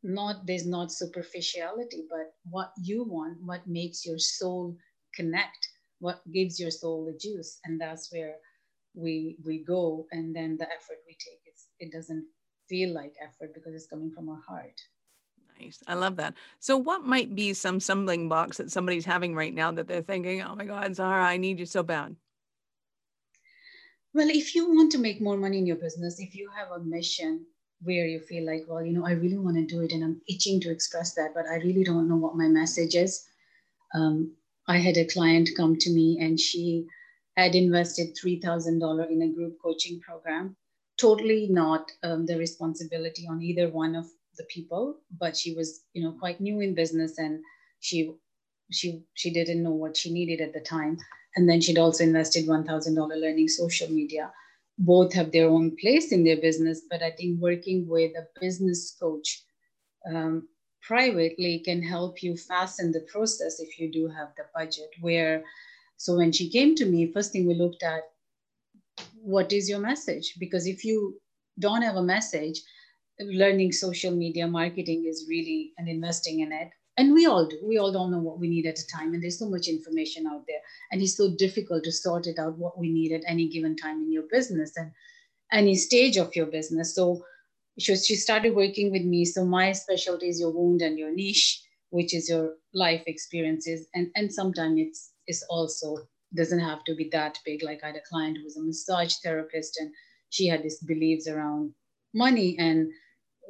Not 0.03 0.47
there's 0.47 0.67
not 0.67 0.93
superficiality 0.93 2.07
but 2.11 2.35
what 2.51 2.73
you 2.83 3.05
want 3.05 3.39
what 3.45 3.67
makes 3.67 4.05
your 4.07 4.19
soul 4.19 4.77
connect 5.15 5.69
what 6.01 6.21
gives 6.33 6.59
your 6.61 6.71
soul 6.71 7.05
the 7.07 7.17
juice 7.19 7.61
and 7.65 7.81
that's 7.81 8.13
where 8.13 8.37
we 8.95 9.39
we 9.45 9.65
go. 9.65 10.07
And 10.13 10.35
then 10.37 10.57
the 10.59 10.67
effort 10.67 10.99
we 11.07 11.15
take 11.15 11.43
is 11.53 11.69
it 11.81 11.93
doesn't 11.93 12.27
feel 12.69 12.95
like 12.95 13.15
effort 13.23 13.55
because 13.55 13.75
it's 13.75 13.87
coming 13.89 14.13
from 14.15 14.29
our 14.31 14.41
heart 14.49 14.81
Nice. 15.61 15.83
I 15.87 15.95
love 15.95 16.17
that. 16.17 16.35
So, 16.59 16.77
what 16.77 17.05
might 17.05 17.35
be 17.35 17.55
some 17.55 17.81
stumbling 17.81 18.29
blocks 18.29 18.57
that 18.57 18.71
somebody's 18.71 19.05
having 19.05 19.35
right 19.35 19.55
now 19.55 19.71
that 19.73 19.87
they're 19.87 20.03
thinking, 20.03 20.43
oh 20.43 20.55
my 20.55 20.65
God, 20.65 20.95
Zahra, 20.95 21.25
I 21.25 21.37
need 21.37 21.59
you 21.59 21.67
so 21.67 21.83
bad? 21.83 22.17
Well, 24.13 24.29
if 24.29 24.55
you 24.55 24.69
want 24.69 24.93
to 24.93 24.99
make 24.99 25.21
more 25.21 25.37
money 25.37 25.59
in 25.59 25.67
your 25.67 25.77
business, 25.77 26.21
if 26.21 26.35
you 26.35 26.49
have 26.57 26.71
a 26.71 26.85
mission 26.85 27.47
where 27.83 28.07
you 28.07 28.21
feel 28.21 28.47
like, 28.47 28.65
well, 28.69 28.85
you 28.85 28.93
know, 28.93 29.07
I 29.07 29.13
really 29.13 29.39
want 29.39 29.57
to 29.57 29.67
do 29.67 29.83
it 29.83 29.93
and 29.93 30.05
I'm 30.05 30.21
itching 30.29 30.61
to 30.61 30.71
express 30.71 31.15
that, 31.15 31.33
but 31.35 31.47
I 31.47 31.57
really 31.57 31.85
don't 31.85 32.09
know 32.09 32.17
what 32.17 32.37
my 32.37 32.47
message 32.47 32.95
is. 32.95 33.27
Um, 33.95 34.33
I 34.69 34.79
had 34.79 34.97
a 34.97 35.05
client 35.05 35.51
come 35.57 35.77
to 35.77 35.91
me 35.91 36.19
and 36.21 36.39
she 36.39 36.87
had 37.37 37.55
invested 37.55 38.17
$3,000 38.17 39.11
in 39.11 39.23
a 39.23 39.29
group 39.29 39.59
coaching 39.61 40.01
program. 40.01 40.57
Totally 40.97 41.49
not 41.51 41.91
um, 42.05 42.25
the 42.25 42.39
responsibility 42.39 43.27
on 43.29 43.43
either 43.43 43.69
one 43.69 43.97
of 43.97 44.07
the 44.37 44.45
people, 44.45 44.97
but 45.19 45.37
she 45.37 45.55
was, 45.55 45.83
you 45.93 46.03
know, 46.03 46.13
quite 46.13 46.41
new 46.41 46.61
in 46.61 46.75
business 46.75 47.19
and 47.19 47.41
she 47.81 48.15
she 48.71 49.03
she 49.15 49.31
didn't 49.31 49.63
know 49.63 49.73
what 49.73 49.97
she 49.97 50.13
needed 50.13 50.41
at 50.41 50.53
the 50.53 50.61
time. 50.61 50.99
And 51.37 51.49
then 51.49 51.61
she'd 51.61 51.79
also 51.79 52.05
invested 52.05 52.47
$1,000 52.47 53.21
learning 53.21 53.49
social 53.49 53.91
media 53.91 54.33
both 54.79 55.13
have 55.13 55.31
their 55.31 55.49
own 55.49 55.77
place 55.77 56.13
in 56.13 56.25
their 56.25 56.37
business, 56.37 56.83
but 56.91 57.03
I 57.03 57.11
think 57.11 57.41
working 57.41 57.87
with 57.89 58.13
a 58.17 58.27
business 58.41 58.97
coach 59.01 59.45
um, 60.09 60.49
privately 60.83 61.61
can 61.61 61.83
help 61.83 62.23
you 62.23 62.37
fasten 62.37 62.93
the 62.93 63.07
process 63.13 63.61
if 63.61 63.79
you 63.79 63.91
do 63.91 64.09
have 64.09 64.29
the 64.37 64.45
budget. 64.55 64.91
Where, 65.01 65.45
so 65.97 66.17
when 66.17 66.33
she 66.33 66.51
came 66.51 66.75
to 66.77 66.87
me, 66.87 67.13
first 67.13 67.33
thing 67.33 67.47
we 67.47 67.55
looked 67.55 67.83
at, 67.83 68.03
what 69.23 69.53
is 69.53 69.69
your 69.69 69.79
message? 69.79 70.35
Because 70.39 70.67
if 70.67 70.85
you 70.85 71.21
don't 71.59 71.83
have 71.83 71.97
a 71.97 72.03
message, 72.03 72.61
learning 73.21 73.73
social 73.73 74.11
media 74.11 74.47
marketing 74.47 75.07
is 75.07 75.27
really 75.29 75.73
and 75.79 75.89
investing 75.89 76.41
in 76.41 76.53
it. 76.53 76.71
And 76.97 77.13
we 77.13 77.27
all 77.27 77.47
do. 77.47 77.59
We 77.65 77.79
all 77.79 77.93
don't 77.93 78.13
know 78.13 78.21
what 78.21 78.39
we 78.39 78.49
need 78.49 78.67
at 78.67 78.79
a 78.79 78.87
time 78.87 79.15
and 79.15 79.23
there's 79.23 79.39
so 79.39 79.49
much 79.49 79.67
information 79.67 80.27
out 80.27 80.45
there. 80.47 80.61
And 80.93 81.03
it's 81.03 81.17
so 81.17 81.35
difficult 81.37 81.85
to 81.85 81.93
sort 81.93 82.27
it 82.27 82.39
out 82.39 82.59
what 82.59 82.79
we 82.79 82.93
need 82.93 83.13
at 83.13 83.23
any 83.27 83.49
given 83.49 83.77
time 83.77 84.01
in 84.03 84.13
your 84.13 84.25
business 84.31 84.77
and 84.77 84.93
any 85.53 85.75
stage 85.75 86.17
of 86.17 86.35
your 86.37 86.47
business. 86.47 86.95
So 86.95 87.25
she, 87.79 87.97
she 87.97 88.15
started 88.15 88.55
working 88.55 88.93
with 88.93 89.03
me. 89.03 89.25
So 89.25 89.45
my 89.45 89.73
specialty 89.73 90.29
is 90.29 90.39
your 90.39 90.53
wound 90.53 90.83
and 90.83 90.99
your 90.99 91.13
niche 91.13 91.65
which 91.95 92.13
is 92.13 92.29
your 92.29 92.55
life 92.73 93.05
experiences. 93.07 93.87
And 93.95 94.11
and 94.17 94.33
sometimes 94.33 94.81
it's 94.81 95.13
it's 95.29 95.45
also 95.49 95.97
doesn't 96.35 96.59
have 96.59 96.83
to 96.85 96.95
be 96.97 97.09
that 97.13 97.39
big. 97.45 97.63
Like 97.63 97.85
i 97.85 97.87
had 97.87 97.97
a 97.97 98.09
client 98.11 98.37
who 98.37 98.45
was 98.45 98.57
a 98.57 98.63
massage 98.63 99.15
therapist 99.23 99.79
and 99.79 99.93
she 100.31 100.49
had 100.49 100.65
these 100.65 100.81
beliefs 100.81 101.29
around 101.29 101.73
money 102.13 102.57
and 102.59 102.91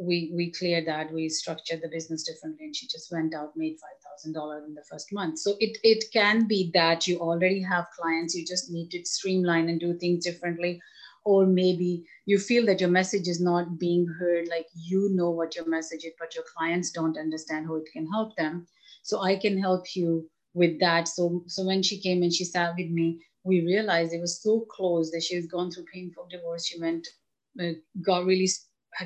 we 0.00 0.32
we 0.34 0.50
cleared 0.50 0.86
that 0.86 1.12
we 1.12 1.28
structured 1.28 1.80
the 1.82 1.88
business 1.88 2.22
differently 2.24 2.66
and 2.66 2.76
she 2.76 2.86
just 2.86 3.10
went 3.12 3.34
out 3.34 3.56
made 3.56 3.76
$5000 4.26 4.66
in 4.66 4.74
the 4.74 4.84
first 4.90 5.12
month. 5.12 5.38
So 5.38 5.54
it 5.60 5.78
it 5.82 6.04
can 6.12 6.46
be 6.46 6.70
that 6.74 7.06
you 7.06 7.18
already 7.20 7.62
have 7.62 7.86
clients 7.98 8.34
you 8.34 8.44
just 8.44 8.70
need 8.70 8.90
to 8.90 9.04
streamline 9.04 9.68
and 9.68 9.80
do 9.80 9.96
things 9.98 10.24
differently. 10.24 10.80
Or 11.24 11.46
maybe 11.46 12.04
you 12.26 12.38
feel 12.38 12.66
that 12.66 12.80
your 12.80 12.90
message 12.90 13.28
is 13.28 13.40
not 13.40 13.78
being 13.78 14.06
heard 14.18 14.48
like 14.48 14.66
you 14.74 15.10
know 15.12 15.30
what 15.30 15.56
your 15.56 15.66
message 15.66 16.04
is 16.04 16.12
but 16.18 16.34
your 16.34 16.44
clients 16.56 16.90
don't 16.90 17.18
understand 17.18 17.66
how 17.66 17.76
it 17.76 17.88
can 17.92 18.06
help 18.10 18.36
them. 18.36 18.66
So 19.02 19.22
i 19.22 19.36
can 19.36 19.58
help 19.58 19.94
you 19.96 20.28
with 20.54 20.80
that. 20.80 21.08
So 21.08 21.44
so 21.46 21.64
when 21.64 21.82
she 21.82 22.00
came 22.00 22.22
and 22.22 22.32
she 22.32 22.44
sat 22.44 22.74
with 22.76 22.90
me 22.90 23.20
we 23.44 23.60
realized 23.60 24.12
it 24.12 24.20
was 24.20 24.42
so 24.42 24.60
close 24.70 25.10
that 25.10 25.22
she 25.22 25.36
was 25.36 25.46
gone 25.46 25.70
through 25.70 25.84
painful 25.92 26.26
divorce. 26.30 26.66
She 26.66 26.80
went 26.80 27.06
uh, 27.60 27.72
got 28.02 28.24
really 28.24 28.48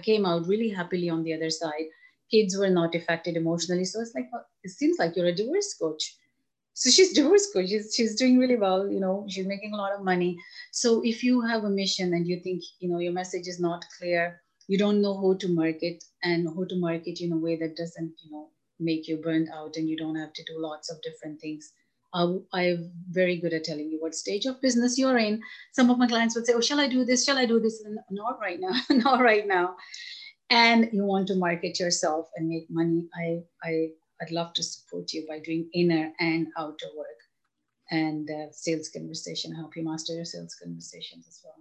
came 0.02 0.26
out 0.26 0.46
really 0.46 0.68
happily 0.68 1.08
on 1.08 1.22
the 1.22 1.34
other 1.34 1.50
side. 1.50 1.86
Kids 2.30 2.56
were 2.56 2.70
not 2.70 2.94
affected 2.94 3.36
emotionally. 3.36 3.84
So 3.84 4.00
it's 4.00 4.14
like, 4.14 4.28
well, 4.32 4.46
it 4.62 4.70
seems 4.70 4.98
like 4.98 5.16
you're 5.16 5.26
a 5.26 5.34
divorce 5.34 5.74
coach. 5.80 6.16
So 6.74 6.90
she's 6.90 7.12
divorce 7.20 7.50
coach. 7.52 7.68
She's, 7.68 7.94
she's 7.94 8.14
doing 8.16 8.38
really 8.38 8.56
well. 8.56 8.88
You 8.88 9.00
know, 9.00 9.24
she's 9.28 9.46
making 9.46 9.72
a 9.72 9.76
lot 9.76 9.94
of 9.94 10.04
money. 10.04 10.36
So 10.72 11.02
if 11.04 11.24
you 11.24 11.40
have 11.40 11.64
a 11.64 11.70
mission 11.70 12.12
and 12.12 12.26
you 12.26 12.40
think, 12.40 12.62
you 12.80 12.88
know, 12.88 12.98
your 12.98 13.12
message 13.12 13.48
is 13.48 13.60
not 13.60 13.84
clear, 13.98 14.42
you 14.66 14.76
don't 14.76 15.00
know 15.00 15.16
how 15.16 15.34
to 15.38 15.48
market 15.48 16.04
and 16.22 16.46
how 16.48 16.64
to 16.64 16.76
market 16.76 17.20
in 17.20 17.32
a 17.32 17.38
way 17.38 17.56
that 17.56 17.76
doesn't, 17.76 18.12
you 18.22 18.30
know, 18.30 18.50
make 18.78 19.08
you 19.08 19.16
burnt 19.16 19.48
out 19.52 19.76
and 19.76 19.88
you 19.88 19.96
don't 19.96 20.16
have 20.16 20.32
to 20.34 20.44
do 20.44 20.54
lots 20.58 20.90
of 20.90 21.00
different 21.02 21.40
things 21.40 21.72
uh, 22.14 22.34
I'm 22.52 22.90
very 23.10 23.36
good 23.36 23.52
at 23.52 23.64
telling 23.64 23.90
you 23.90 23.98
what 24.00 24.14
stage 24.14 24.46
of 24.46 24.60
business 24.60 24.98
you're 24.98 25.18
in. 25.18 25.40
Some 25.72 25.90
of 25.90 25.98
my 25.98 26.06
clients 26.06 26.34
would 26.34 26.46
say, 26.46 26.54
"Oh, 26.54 26.60
shall 26.60 26.80
I 26.80 26.88
do 26.88 27.04
this? 27.04 27.24
Shall 27.24 27.38
I 27.38 27.46
do 27.46 27.60
this?" 27.60 27.82
And 27.84 27.98
not 28.10 28.38
right 28.40 28.58
now, 28.60 28.72
not 28.90 29.20
right 29.20 29.46
now. 29.46 29.76
And 30.50 30.88
you 30.92 31.04
want 31.04 31.28
to 31.28 31.36
market 31.36 31.78
yourself 31.78 32.28
and 32.36 32.48
make 32.48 32.66
money. 32.70 33.06
I, 33.14 33.40
I, 33.62 33.88
I'd 34.22 34.30
love 34.30 34.54
to 34.54 34.62
support 34.62 35.12
you 35.12 35.26
by 35.28 35.40
doing 35.40 35.68
inner 35.74 36.10
and 36.18 36.46
outer 36.56 36.86
work, 36.96 37.20
and 37.90 38.28
uh, 38.30 38.50
sales 38.52 38.88
conversation. 38.88 39.54
Help 39.54 39.76
you 39.76 39.84
master 39.84 40.14
your 40.14 40.24
sales 40.24 40.56
conversations 40.62 41.26
as 41.28 41.40
well. 41.44 41.54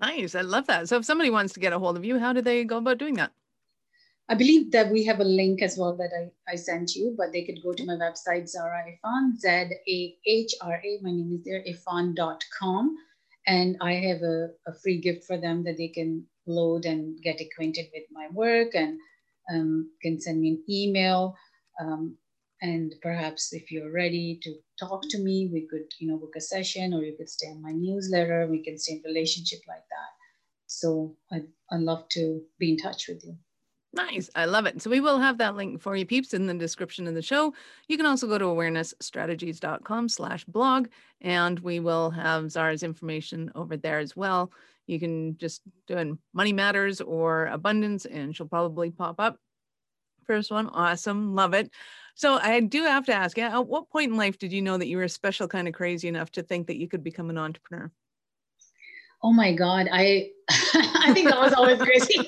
Nice, 0.00 0.34
I 0.34 0.42
love 0.42 0.66
that. 0.68 0.88
So, 0.88 0.96
if 0.96 1.04
somebody 1.04 1.30
wants 1.30 1.52
to 1.54 1.60
get 1.60 1.72
a 1.72 1.78
hold 1.78 1.96
of 1.96 2.04
you, 2.04 2.18
how 2.18 2.32
do 2.32 2.40
they 2.40 2.64
go 2.64 2.78
about 2.78 2.98
doing 2.98 3.14
that? 3.14 3.32
I 4.32 4.34
believe 4.34 4.72
that 4.72 4.90
we 4.90 5.04
have 5.04 5.20
a 5.20 5.24
link 5.24 5.60
as 5.60 5.76
well 5.76 5.94
that 5.98 6.10
I, 6.18 6.52
I 6.52 6.56
sent 6.56 6.94
you, 6.94 7.14
but 7.18 7.32
they 7.32 7.44
could 7.44 7.62
go 7.62 7.74
to 7.74 7.84
my 7.84 7.96
website, 7.96 8.48
Zahra 8.48 8.82
Efan, 8.90 9.36
Z 9.36 9.46
A 9.86 10.16
H 10.26 10.54
R 10.62 10.80
A. 10.82 10.98
My 11.02 11.10
name 11.10 11.34
is 11.34 11.44
there, 11.44 11.62
efan.com. 11.68 12.96
And 13.46 13.76
I 13.82 13.92
have 13.92 14.22
a, 14.22 14.48
a 14.66 14.72
free 14.82 15.02
gift 15.02 15.24
for 15.26 15.36
them 15.36 15.64
that 15.64 15.76
they 15.76 15.88
can 15.88 16.24
load 16.46 16.86
and 16.86 17.20
get 17.20 17.42
acquainted 17.42 17.90
with 17.92 18.04
my 18.10 18.28
work 18.32 18.74
and 18.74 18.98
um, 19.52 19.90
can 20.00 20.18
send 20.18 20.40
me 20.40 20.48
an 20.48 20.64
email. 20.66 21.36
Um, 21.78 22.16
and 22.62 22.94
perhaps 23.02 23.52
if 23.52 23.70
you're 23.70 23.92
ready 23.92 24.40
to 24.44 24.54
talk 24.80 25.02
to 25.10 25.18
me, 25.18 25.50
we 25.52 25.68
could, 25.70 25.92
you 25.98 26.08
know, 26.08 26.16
book 26.16 26.36
a 26.38 26.40
session 26.40 26.94
or 26.94 27.02
you 27.02 27.14
could 27.18 27.28
stay 27.28 27.48
on 27.48 27.60
my 27.60 27.72
newsletter. 27.72 28.48
We 28.50 28.64
can 28.64 28.78
stay 28.78 28.94
in 28.94 29.02
relationship 29.04 29.60
like 29.68 29.84
that. 29.90 30.10
So 30.68 31.18
I'd, 31.30 31.48
I'd 31.70 31.80
love 31.80 32.08
to 32.12 32.40
be 32.58 32.70
in 32.70 32.78
touch 32.78 33.08
with 33.08 33.22
you. 33.26 33.36
Nice. 33.94 34.30
I 34.34 34.46
love 34.46 34.64
it. 34.64 34.80
So 34.80 34.88
we 34.88 35.00
will 35.00 35.18
have 35.18 35.36
that 35.38 35.54
link 35.54 35.80
for 35.80 35.94
you 35.96 36.06
peeps 36.06 36.32
in 36.32 36.46
the 36.46 36.54
description 36.54 37.06
of 37.06 37.14
the 37.14 37.20
show. 37.20 37.52
You 37.88 37.98
can 37.98 38.06
also 38.06 38.26
go 38.26 38.38
to 38.38 38.46
awarenessstrategies.com 38.46 40.08
slash 40.08 40.44
blog 40.46 40.88
and 41.20 41.58
we 41.60 41.78
will 41.78 42.10
have 42.10 42.50
Zahra's 42.50 42.82
information 42.82 43.52
over 43.54 43.76
there 43.76 43.98
as 43.98 44.16
well. 44.16 44.50
You 44.86 44.98
can 44.98 45.36
just 45.36 45.60
do 45.86 45.98
in 45.98 46.18
money 46.32 46.54
matters 46.54 47.02
or 47.02 47.46
abundance 47.46 48.06
and 48.06 48.34
she'll 48.34 48.46
probably 48.46 48.90
pop 48.90 49.20
up. 49.20 49.36
First 50.26 50.50
one. 50.50 50.68
Awesome. 50.68 51.34
Love 51.34 51.52
it. 51.52 51.70
So 52.14 52.38
I 52.38 52.60
do 52.60 52.84
have 52.84 53.06
to 53.06 53.14
ask, 53.14 53.38
at 53.38 53.66
what 53.66 53.90
point 53.90 54.12
in 54.12 54.16
life 54.16 54.38
did 54.38 54.52
you 54.52 54.62
know 54.62 54.78
that 54.78 54.86
you 54.86 54.96
were 54.96 55.02
a 55.02 55.08
special 55.08 55.48
kind 55.48 55.68
of 55.68 55.74
crazy 55.74 56.08
enough 56.08 56.30
to 56.32 56.42
think 56.42 56.66
that 56.68 56.76
you 56.76 56.88
could 56.88 57.04
become 57.04 57.28
an 57.28 57.38
entrepreneur? 57.38 57.90
Oh 59.22 59.32
my 59.32 59.52
God. 59.52 59.88
I 59.92 60.30
I 60.50 61.12
think 61.12 61.30
I 61.30 61.38
was 61.38 61.52
always 61.52 61.78
crazy. 61.78 62.16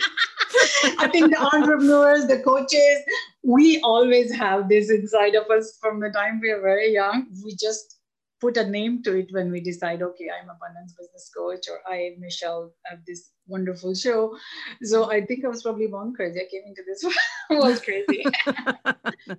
I 0.99 1.09
think 1.11 1.31
the 1.31 1.41
entrepreneurs, 1.41 2.27
the 2.27 2.41
coaches, 2.41 2.99
we 3.43 3.81
always 3.81 4.33
have 4.33 4.69
this 4.69 4.91
inside 4.91 5.35
of 5.35 5.51
us 5.51 5.79
from 5.81 6.01
the 6.01 6.11
time 6.11 6.41
we 6.41 6.51
are 6.51 6.61
very 6.61 6.93
young. 6.93 7.27
We 7.45 7.57
just 7.57 7.99
put 8.41 8.57
a 8.57 8.69
name 8.69 9.03
to 9.03 9.17
it 9.17 9.33
when 9.33 9.51
we 9.51 9.61
decide, 9.61 10.03
okay, 10.03 10.29
I'm 10.31 10.51
abundance 10.51 10.95
business 10.99 11.31
coach, 11.35 11.67
or 11.71 11.81
I, 11.91 12.17
Michelle, 12.19 12.73
have 12.85 12.99
this 13.07 13.31
wonderful 13.47 13.95
show. 13.95 14.37
So 14.83 15.11
I 15.11 15.25
think 15.25 15.45
I 15.45 15.49
was 15.49 15.63
probably 15.63 15.87
born 15.87 16.15
crazy. 16.15 16.41
I 16.41 16.49
came 16.51 16.63
into 16.67 16.83
this 16.87 17.05
world 17.51 17.83
crazy. 17.83 18.25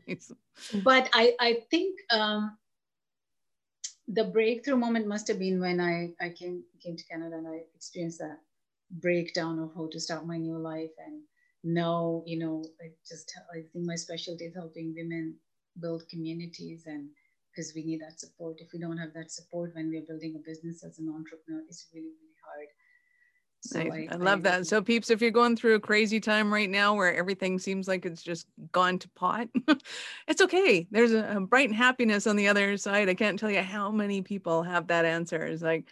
nice. 0.08 0.32
But 0.84 1.10
I, 1.14 1.36
I 1.40 1.58
think 1.70 2.00
um, 2.12 2.58
the 4.08 4.24
breakthrough 4.24 4.78
moment 4.78 5.08
must 5.08 5.28
have 5.28 5.40
been 5.40 5.60
when 5.60 5.80
I, 5.80 6.12
I 6.20 6.30
came 6.30 6.64
came 6.82 6.96
to 6.96 7.04
Canada 7.06 7.38
and 7.38 7.48
I 7.48 7.62
experienced 7.76 8.20
that 8.20 8.40
breakdown 8.92 9.60
of 9.60 9.72
how 9.76 9.88
to 9.92 10.00
start 10.00 10.26
my 10.26 10.38
new 10.38 10.58
life 10.58 10.92
and 11.06 11.22
now 11.64 12.22
you 12.26 12.38
know 12.38 12.64
i 12.82 12.88
just 13.08 13.34
i 13.52 13.62
think 13.74 13.86
my 13.86 13.96
specialty 13.96 14.46
is 14.46 14.56
helping 14.56 14.94
women 14.96 15.36
build 15.82 16.08
communities 16.10 16.84
and 16.86 17.10
because 17.52 17.74
we 17.76 17.84
need 17.84 18.00
that 18.00 18.20
support 18.20 18.56
if 18.60 18.68
we 18.74 18.80
don't 18.80 18.98
have 18.98 19.14
that 19.14 19.32
support 19.32 19.74
when 19.74 19.90
we're 19.90 20.06
building 20.08 20.36
a 20.36 20.48
business 20.48 20.84
as 20.84 21.00
an 21.00 21.10
entrepreneur 21.10 21.64
it's 21.68 21.88
really 21.94 22.14
really 22.22 22.38
hard 22.46 22.68
so 23.66 23.80
I, 23.80 24.08
I, 24.12 24.16
love 24.18 24.40
I, 24.40 24.42
that. 24.50 24.68
So, 24.68 24.80
peeps, 24.80 25.10
if 25.10 25.22
you're 25.22 25.32
going 25.32 25.56
through 25.56 25.74
a 25.74 25.80
crazy 25.80 26.20
time 26.20 26.54
right 26.54 26.70
now 26.70 26.94
where 26.94 27.16
everything 27.16 27.58
seems 27.58 27.88
like 27.88 28.06
it's 28.06 28.22
just 28.22 28.46
gone 28.72 29.00
to 29.00 29.10
pot, 29.10 29.48
it's 30.28 30.42
okay. 30.42 30.86
There's 30.92 31.14
a, 31.14 31.38
a 31.38 31.40
bright 31.42 31.72
happiness 31.72 32.28
on 32.28 32.36
the 32.36 32.48
other 32.48 32.78
side. 32.78 33.10
I 33.10 33.16
can't 33.16 33.40
tell 33.40 33.50
you 33.50 33.64
how 33.64 33.90
many 33.90 34.22
people 34.22 34.62
have 34.62 34.86
that 34.88 35.04
answer. 35.04 35.44
It's 35.44 35.64
like, 35.64 35.88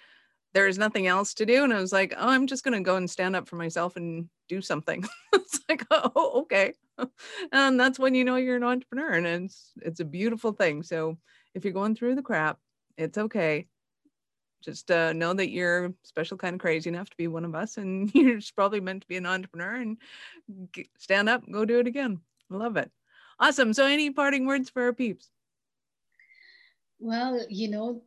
there's 0.53 0.77
nothing 0.77 1.07
else 1.07 1.33
to 1.35 1.45
do. 1.45 1.63
And 1.63 1.73
I 1.73 1.79
was 1.79 1.91
like, 1.91 2.13
oh, 2.17 2.29
I'm 2.29 2.47
just 2.47 2.63
going 2.63 2.77
to 2.77 2.85
go 2.85 2.95
and 2.95 3.09
stand 3.09 3.35
up 3.35 3.47
for 3.47 3.55
myself 3.55 3.95
and 3.95 4.29
do 4.47 4.61
something. 4.61 5.03
it's 5.33 5.59
like, 5.67 5.83
oh, 5.91 6.41
okay. 6.41 6.73
and 7.51 7.79
that's 7.79 7.97
when 7.97 8.13
you 8.13 8.23
know 8.23 8.35
you're 8.35 8.57
an 8.57 8.63
entrepreneur 8.63 9.11
and 9.11 9.25
it's, 9.25 9.71
it's 9.81 9.99
a 9.99 10.05
beautiful 10.05 10.51
thing. 10.51 10.83
So 10.83 11.17
if 11.55 11.63
you're 11.63 11.73
going 11.73 11.95
through 11.95 12.15
the 12.15 12.21
crap, 12.21 12.59
it's 12.97 13.17
okay. 13.17 13.67
Just 14.63 14.91
uh, 14.91 15.11
know 15.11 15.33
that 15.33 15.49
you're 15.49 15.93
special 16.03 16.37
kind 16.37 16.53
of 16.53 16.61
crazy 16.61 16.89
enough 16.89 17.09
to 17.09 17.17
be 17.17 17.27
one 17.27 17.45
of 17.45 17.55
us 17.55 17.77
and 17.77 18.11
you're 18.15 18.39
probably 18.55 18.79
meant 18.79 19.01
to 19.01 19.07
be 19.07 19.17
an 19.17 19.25
entrepreneur 19.25 19.75
and 19.75 19.97
stand 20.97 21.29
up, 21.29 21.43
go 21.51 21.65
do 21.65 21.79
it 21.79 21.87
again. 21.87 22.21
Love 22.49 22.77
it. 22.77 22.91
Awesome. 23.39 23.73
So, 23.73 23.85
any 23.85 24.11
parting 24.11 24.45
words 24.45 24.69
for 24.69 24.83
our 24.83 24.93
peeps? 24.93 25.29
Well, 26.99 27.43
you 27.49 27.69
know, 27.69 28.03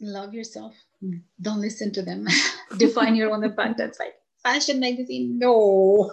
love 0.00 0.34
yourself. 0.34 0.74
Hmm. 1.00 1.18
Don't 1.40 1.60
listen 1.60 1.92
to 1.92 2.02
them. 2.02 2.26
Define 2.78 3.14
your 3.14 3.30
own 3.30 3.44
abundance. 3.52 3.98
Like 3.98 4.14
fashion 4.42 4.80
magazine, 4.80 5.38
no. 5.38 6.12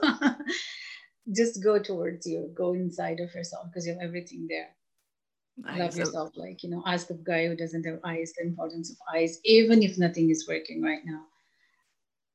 Just 1.35 1.63
go 1.63 1.79
towards 1.79 2.25
you. 2.25 2.51
Go 2.55 2.73
inside 2.73 3.19
of 3.19 3.33
yourself 3.33 3.67
because 3.67 3.85
you 3.85 3.93
have 3.93 4.01
everything 4.01 4.47
there. 4.49 4.69
Nice. 5.57 5.79
Love 5.79 5.97
yourself. 5.97 6.31
Like, 6.35 6.63
you 6.63 6.69
know, 6.69 6.83
ask 6.85 7.07
the 7.07 7.13
guy 7.13 7.47
who 7.47 7.55
doesn't 7.55 7.85
have 7.85 7.99
eyes 8.03 8.33
the 8.37 8.45
importance 8.45 8.89
of 8.89 8.97
eyes, 9.13 9.39
even 9.43 9.83
if 9.83 9.97
nothing 9.97 10.29
is 10.29 10.47
working 10.47 10.81
right 10.81 11.01
now. 11.05 11.25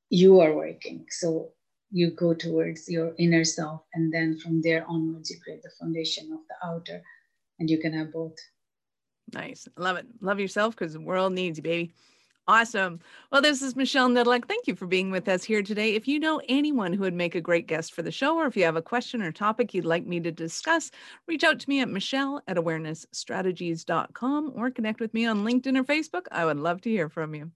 You 0.09 0.40
are 0.40 0.54
working. 0.54 1.06
So 1.11 1.50
you 1.90 2.11
go 2.11 2.35
towards 2.35 2.88
your 2.88 3.14
inner 3.18 3.44
self. 3.44 3.82
And 3.94 4.12
then 4.12 4.38
from 4.38 4.62
there 4.62 4.85
onwards, 4.88 5.30
you 5.30 5.38
create 5.42 5.62
the 5.62 5.70
foundation 5.80 6.30
of 6.32 6.40
the 6.48 6.66
outer, 6.66 7.02
and 7.59 7.68
you 7.68 7.78
can 7.80 7.92
have 7.92 8.12
both. 8.12 8.37
Nice. 9.32 9.68
Love 9.76 9.96
it. 9.96 10.06
Love 10.20 10.40
yourself 10.40 10.76
because 10.76 10.92
the 10.92 11.00
world 11.00 11.32
needs 11.32 11.58
you, 11.58 11.62
baby. 11.62 11.92
Awesome. 12.48 13.00
Well, 13.32 13.42
this 13.42 13.60
is 13.60 13.74
Michelle 13.74 14.08
Nedelec. 14.08 14.46
Thank 14.46 14.68
you 14.68 14.76
for 14.76 14.86
being 14.86 15.10
with 15.10 15.28
us 15.28 15.42
here 15.42 15.64
today. 15.64 15.96
If 15.96 16.06
you 16.06 16.20
know 16.20 16.40
anyone 16.48 16.92
who 16.92 17.00
would 17.00 17.12
make 17.12 17.34
a 17.34 17.40
great 17.40 17.66
guest 17.66 17.92
for 17.92 18.02
the 18.02 18.12
show, 18.12 18.36
or 18.36 18.46
if 18.46 18.56
you 18.56 18.62
have 18.62 18.76
a 18.76 18.82
question 18.82 19.20
or 19.20 19.32
topic 19.32 19.74
you'd 19.74 19.84
like 19.84 20.06
me 20.06 20.20
to 20.20 20.30
discuss, 20.30 20.92
reach 21.26 21.42
out 21.42 21.58
to 21.58 21.68
me 21.68 21.80
at 21.80 21.88
michelle 21.88 22.40
at 22.46 22.56
awarenessstrategies.com 22.56 24.52
or 24.54 24.70
connect 24.70 25.00
with 25.00 25.12
me 25.12 25.26
on 25.26 25.44
LinkedIn 25.44 25.76
or 25.76 25.82
Facebook. 25.82 26.26
I 26.30 26.44
would 26.44 26.58
love 26.58 26.80
to 26.82 26.90
hear 26.90 27.08
from 27.08 27.34
you. 27.34 27.50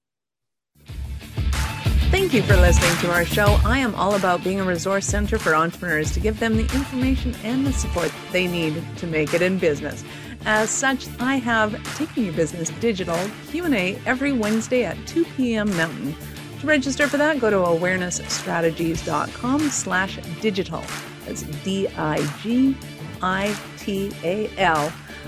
Thank 2.10 2.34
you 2.34 2.42
for 2.42 2.56
listening 2.56 2.98
to 3.02 3.12
our 3.12 3.24
show. 3.24 3.60
I 3.64 3.78
am 3.78 3.94
all 3.94 4.16
about 4.16 4.42
being 4.42 4.58
a 4.58 4.64
resource 4.64 5.06
center 5.06 5.38
for 5.38 5.54
entrepreneurs 5.54 6.10
to 6.12 6.20
give 6.20 6.40
them 6.40 6.56
the 6.56 6.64
information 6.74 7.36
and 7.44 7.64
the 7.64 7.72
support 7.72 8.12
they 8.32 8.48
need 8.48 8.82
to 8.96 9.06
make 9.06 9.32
it 9.32 9.42
in 9.42 9.58
business. 9.58 10.02
As 10.46 10.70
such, 10.70 11.06
I 11.20 11.36
have 11.36 11.78
Taking 11.96 12.24
Your 12.24 12.32
Business 12.32 12.70
Digital 12.80 13.18
Q&A 13.48 14.00
every 14.06 14.32
Wednesday 14.32 14.84
at 14.84 14.96
2 15.06 15.26
p.m. 15.36 15.68
Mountain. 15.76 16.16
To 16.60 16.66
register 16.66 17.06
for 17.08 17.18
that, 17.18 17.40
go 17.40 17.50
to 17.50 17.56
awarenessstrategies.com 17.56 19.60
slash 19.70 20.18
digital. 20.40 20.82
That's 21.26 21.42
D-I-G-I-T-A-L. 21.42 22.22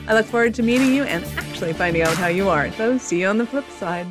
I 0.08 0.14
look 0.14 0.26
forward 0.26 0.54
to 0.54 0.62
meeting 0.62 0.94
you 0.94 1.02
and 1.04 1.24
actually 1.38 1.74
finding 1.74 2.02
out 2.02 2.16
how 2.16 2.26
you 2.28 2.48
are. 2.48 2.72
So 2.72 2.98
see 2.98 3.20
you 3.20 3.28
on 3.28 3.38
the 3.38 3.46
flip 3.46 3.70
side. 3.70 4.06